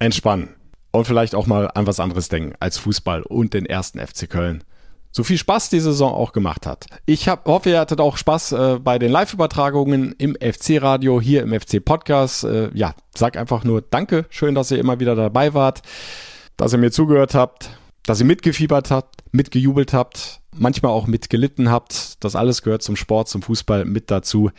[0.00, 0.48] entspannen.
[0.90, 4.64] Und vielleicht auch mal an was anderes denken als Fußball und den ersten FC Köln.
[5.12, 6.86] So viel Spaß die Saison auch gemacht hat.
[7.06, 11.58] Ich hab, hoffe, ihr hattet auch Spaß äh, bei den Live-Übertragungen im FC-Radio, hier im
[11.58, 12.42] FC-Podcast.
[12.42, 14.26] Äh, ja, sag einfach nur Danke.
[14.28, 15.82] Schön, dass ihr immer wieder dabei wart,
[16.56, 17.70] dass ihr mir zugehört habt,
[18.02, 22.24] dass ihr mitgefiebert habt, mitgejubelt habt, manchmal auch mitgelitten habt.
[22.24, 24.50] Das alles gehört zum Sport, zum Fußball mit dazu.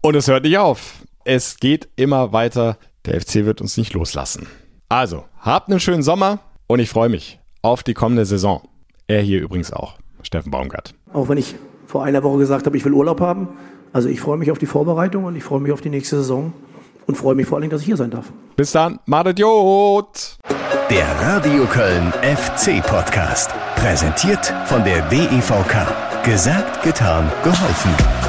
[0.00, 1.02] Und es hört nicht auf.
[1.24, 2.78] Es geht immer weiter.
[3.04, 4.46] Der FC wird uns nicht loslassen.
[4.88, 8.62] Also, habt einen schönen Sommer und ich freue mich auf die kommende Saison.
[9.06, 10.94] Er hier übrigens auch, Steffen Baumgart.
[11.12, 11.54] Auch wenn ich
[11.86, 13.48] vor einer Woche gesagt habe, ich will Urlaub haben.
[13.92, 16.52] Also ich freue mich auf die Vorbereitung und ich freue mich auf die nächste Saison
[17.06, 18.32] und freue mich vor allem, dass ich hier sein darf.
[18.56, 20.38] Bis dann, Madet Jod!
[20.88, 23.50] Der Radio Köln FC Podcast.
[23.76, 26.24] Präsentiert von der DEVK.
[26.24, 28.19] Gesagt, getan, geholfen.